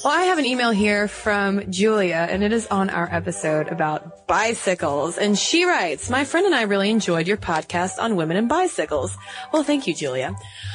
Well, 0.04 0.12
I 0.12 0.24
have 0.24 0.38
an 0.38 0.46
email 0.46 0.72
here 0.72 1.06
from 1.06 1.70
Julia, 1.70 2.26
and 2.28 2.42
it 2.42 2.52
is 2.52 2.66
on 2.66 2.90
our 2.90 3.08
episode 3.08 3.68
about 3.68 4.26
bicycles. 4.26 5.16
And 5.16 5.38
she 5.38 5.64
writes, 5.64 6.10
My 6.10 6.24
friend 6.24 6.44
and 6.44 6.56
I 6.56 6.62
really 6.62 6.90
enjoyed 6.90 7.28
your 7.28 7.36
podcast 7.36 8.00
on 8.00 8.16
women 8.16 8.36
and 8.36 8.48
bicycles. 8.48 9.16
Well, 9.52 9.62
thank 9.62 9.86
you, 9.86 9.94
Julia. 9.94 10.34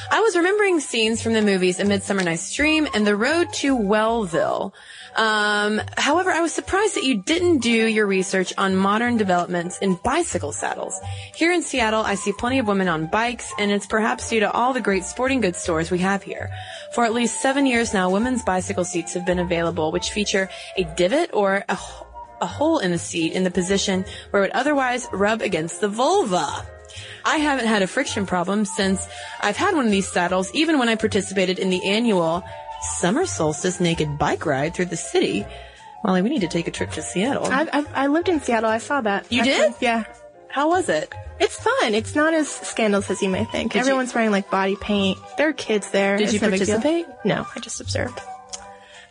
I 0.09 0.21
was 0.21 0.37
remembering 0.37 0.79
scenes 0.79 1.21
from 1.21 1.33
the 1.33 1.41
movies 1.41 1.81
A 1.81 1.83
Midsummer 1.83 2.23
Night's 2.23 2.55
Dream 2.55 2.87
and 2.93 3.05
The 3.05 3.17
Road 3.17 3.51
to 3.55 3.75
Wellville. 3.75 4.73
Um, 5.17 5.81
however, 5.97 6.29
I 6.29 6.41
was 6.41 6.53
surprised 6.53 6.95
that 6.95 7.03
you 7.03 7.23
didn't 7.23 7.57
do 7.57 7.71
your 7.71 8.05
research 8.05 8.53
on 8.57 8.75
modern 8.75 9.17
developments 9.17 9.79
in 9.79 9.95
bicycle 9.95 10.51
saddles. 10.51 10.97
Here 11.35 11.51
in 11.51 11.63
Seattle, 11.63 12.01
I 12.01 12.15
see 12.15 12.31
plenty 12.31 12.59
of 12.59 12.67
women 12.67 12.87
on 12.87 13.07
bikes, 13.07 13.51
and 13.57 13.71
it's 13.71 13.87
perhaps 13.87 14.29
due 14.29 14.39
to 14.41 14.51
all 14.51 14.73
the 14.73 14.79
great 14.79 15.03
sporting 15.03 15.41
goods 15.41 15.57
stores 15.57 15.89
we 15.89 15.97
have 15.99 16.21
here. 16.21 16.51
For 16.93 17.03
at 17.03 17.13
least 17.13 17.41
seven 17.41 17.65
years 17.65 17.93
now, 17.93 18.11
women's 18.11 18.43
bicycle 18.43 18.85
seats 18.85 19.16
have 19.17 19.25
been 19.25 19.39
available, 19.39 19.91
which 19.91 20.09
feature 20.11 20.49
a 20.77 20.83
divot 20.95 21.31
or 21.33 21.63
a, 21.67 21.77
a 22.41 22.45
hole 22.45 22.79
in 22.79 22.91
the 22.91 22.97
seat 22.97 23.33
in 23.33 23.43
the 23.43 23.51
position 23.51 24.05
where 24.31 24.43
it 24.43 24.47
would 24.47 24.55
otherwise 24.55 25.07
rub 25.11 25.41
against 25.41 25.81
the 25.81 25.87
vulva. 25.89 26.47
I 27.25 27.37
haven't 27.37 27.67
had 27.67 27.81
a 27.81 27.87
friction 27.87 28.25
problem 28.25 28.63
since 28.65 29.05
I've 29.41 29.57
had 29.57 29.75
one 29.75 29.85
of 29.85 29.91
these 29.91 30.07
saddles, 30.07 30.49
even 30.53 30.79
when 30.79 30.87
I 30.89 30.95
participated 30.95 31.59
in 31.59 31.69
the 31.69 31.85
annual 31.85 32.43
summer 32.99 33.25
solstice 33.25 33.79
naked 33.79 34.17
bike 34.17 34.45
ride 34.45 34.73
through 34.73 34.85
the 34.85 34.97
city. 34.97 35.45
Molly, 36.03 36.21
we 36.21 36.29
need 36.29 36.41
to 36.41 36.47
take 36.47 36.67
a 36.67 36.71
trip 36.71 36.91
to 36.91 37.01
Seattle. 37.01 37.45
I, 37.47 37.67
I, 37.73 38.03
I 38.03 38.07
lived 38.07 38.29
in 38.29 38.39
Seattle. 38.39 38.69
I 38.69 38.77
saw 38.77 39.01
that. 39.01 39.31
You 39.31 39.41
actually. 39.41 39.55
did? 39.69 39.73
Yeah. 39.81 40.03
How 40.47 40.69
was 40.69 40.87
it? 40.89 41.13
It's 41.39 41.55
fun. 41.59 41.93
It's 41.93 42.15
not 42.15 42.33
as 42.33 42.47
scandalous 42.49 43.11
as 43.11 43.21
you 43.21 43.29
may 43.29 43.43
think. 43.45 43.73
Did 43.73 43.79
you- 43.79 43.81
Everyone's 43.81 44.13
wearing 44.15 44.31
like 44.31 44.49
body 44.49 44.75
paint. 44.75 45.17
There 45.37 45.49
are 45.49 45.53
kids 45.53 45.91
there. 45.91 46.17
Did 46.17 46.25
It's 46.25 46.33
you 46.33 46.39
no 46.39 46.49
participate? 46.49 47.05
No, 47.25 47.45
I 47.55 47.59
just 47.59 47.81
observed. 47.81 48.19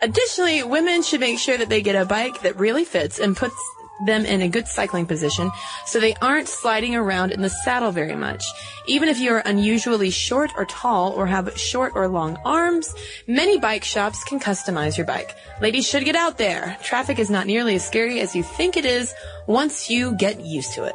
Additionally, 0.02 0.62
women 0.62 1.02
should 1.02 1.20
make 1.20 1.38
sure 1.38 1.56
that 1.56 1.68
they 1.68 1.82
get 1.82 1.96
a 1.96 2.04
bike 2.04 2.42
that 2.42 2.56
really 2.58 2.84
fits 2.84 3.18
and 3.18 3.36
puts 3.36 3.56
them 4.04 4.26
in 4.26 4.42
a 4.42 4.48
good 4.48 4.68
cycling 4.68 5.06
position 5.06 5.50
so 5.86 5.98
they 5.98 6.14
aren't 6.16 6.48
sliding 6.48 6.94
around 6.94 7.32
in 7.32 7.40
the 7.40 7.48
saddle 7.48 7.92
very 7.92 8.14
much. 8.16 8.44
Even 8.86 9.08
if 9.08 9.18
you 9.18 9.32
are 9.32 9.42
unusually 9.46 10.10
short 10.10 10.50
or 10.56 10.66
tall 10.66 11.12
or 11.12 11.26
have 11.26 11.56
short 11.58 11.92
or 11.94 12.08
long 12.08 12.36
arms, 12.44 12.94
many 13.26 13.58
bike 13.58 13.84
shops 13.84 14.22
can 14.24 14.38
customize 14.38 14.96
your 14.96 15.06
bike. 15.06 15.34
Ladies 15.60 15.88
should 15.88 16.04
get 16.04 16.16
out 16.16 16.38
there. 16.38 16.76
Traffic 16.82 17.18
is 17.18 17.30
not 17.30 17.46
nearly 17.46 17.76
as 17.76 17.86
scary 17.86 18.20
as 18.20 18.36
you 18.36 18.42
think 18.42 18.76
it 18.76 18.84
is 18.84 19.14
once 19.46 19.88
you 19.88 20.14
get 20.16 20.40
used 20.40 20.74
to 20.74 20.84
it. 20.84 20.94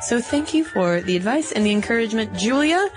So 0.00 0.20
thank 0.20 0.54
you 0.54 0.64
for 0.64 1.00
the 1.00 1.16
advice 1.16 1.52
and 1.52 1.66
the 1.66 1.72
encouragement, 1.72 2.34
Julia. 2.36 2.88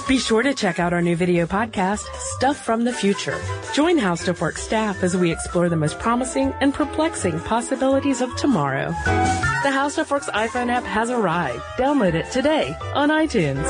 Be 0.06 0.18
sure 0.18 0.44
to 0.44 0.54
check 0.54 0.78
out 0.78 0.92
our 0.92 1.02
new 1.02 1.16
video 1.16 1.46
podcast, 1.46 2.04
Stuff 2.36 2.64
from 2.64 2.84
the 2.84 2.92
Future. 2.92 3.36
Join 3.72 3.98
How 3.98 4.14
Stuff 4.14 4.40
Works 4.40 4.62
staff 4.62 5.02
as 5.02 5.16
we 5.16 5.32
explore 5.32 5.68
the 5.68 5.74
most 5.74 5.98
promising 5.98 6.54
and 6.60 6.72
perplexing 6.72 7.40
possibilities 7.40 8.20
of 8.20 8.34
tomorrow. 8.36 8.90
The 9.04 9.72
How 9.72 9.88
Stuff 9.88 10.12
Works 10.12 10.28
iPhone 10.28 10.68
app 10.68 10.84
has 10.84 11.10
arrived. 11.10 11.60
Download 11.76 12.14
it 12.14 12.30
today 12.30 12.76
on 12.94 13.08
iTunes. 13.08 13.64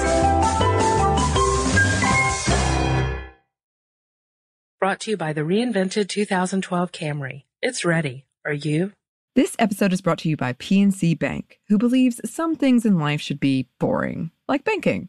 Brought 4.79 5.01
to 5.01 5.13
you 5.13 5.17
by 5.17 5.33
the 5.33 5.41
reinvented 5.41 6.11
2012 6.11 6.93
Camry. 6.93 7.45
It's 7.63 7.83
ready. 7.83 8.27
Are 8.45 8.53
you? 8.53 8.93
This 9.35 9.57
episode 9.59 9.95
is 9.95 10.03
brought 10.03 10.19
to 10.19 10.29
you 10.29 10.37
by 10.37 10.53
PNC 10.53 11.19
Bank, 11.19 11.61
who 11.69 11.79
believes 11.79 12.21
some 12.31 12.57
things 12.57 12.85
in 12.85 12.99
life 12.99 13.23
should 13.23 13.41
be 13.41 13.71
boring, 13.79 14.33
like 14.47 14.65
banking. 14.65 15.09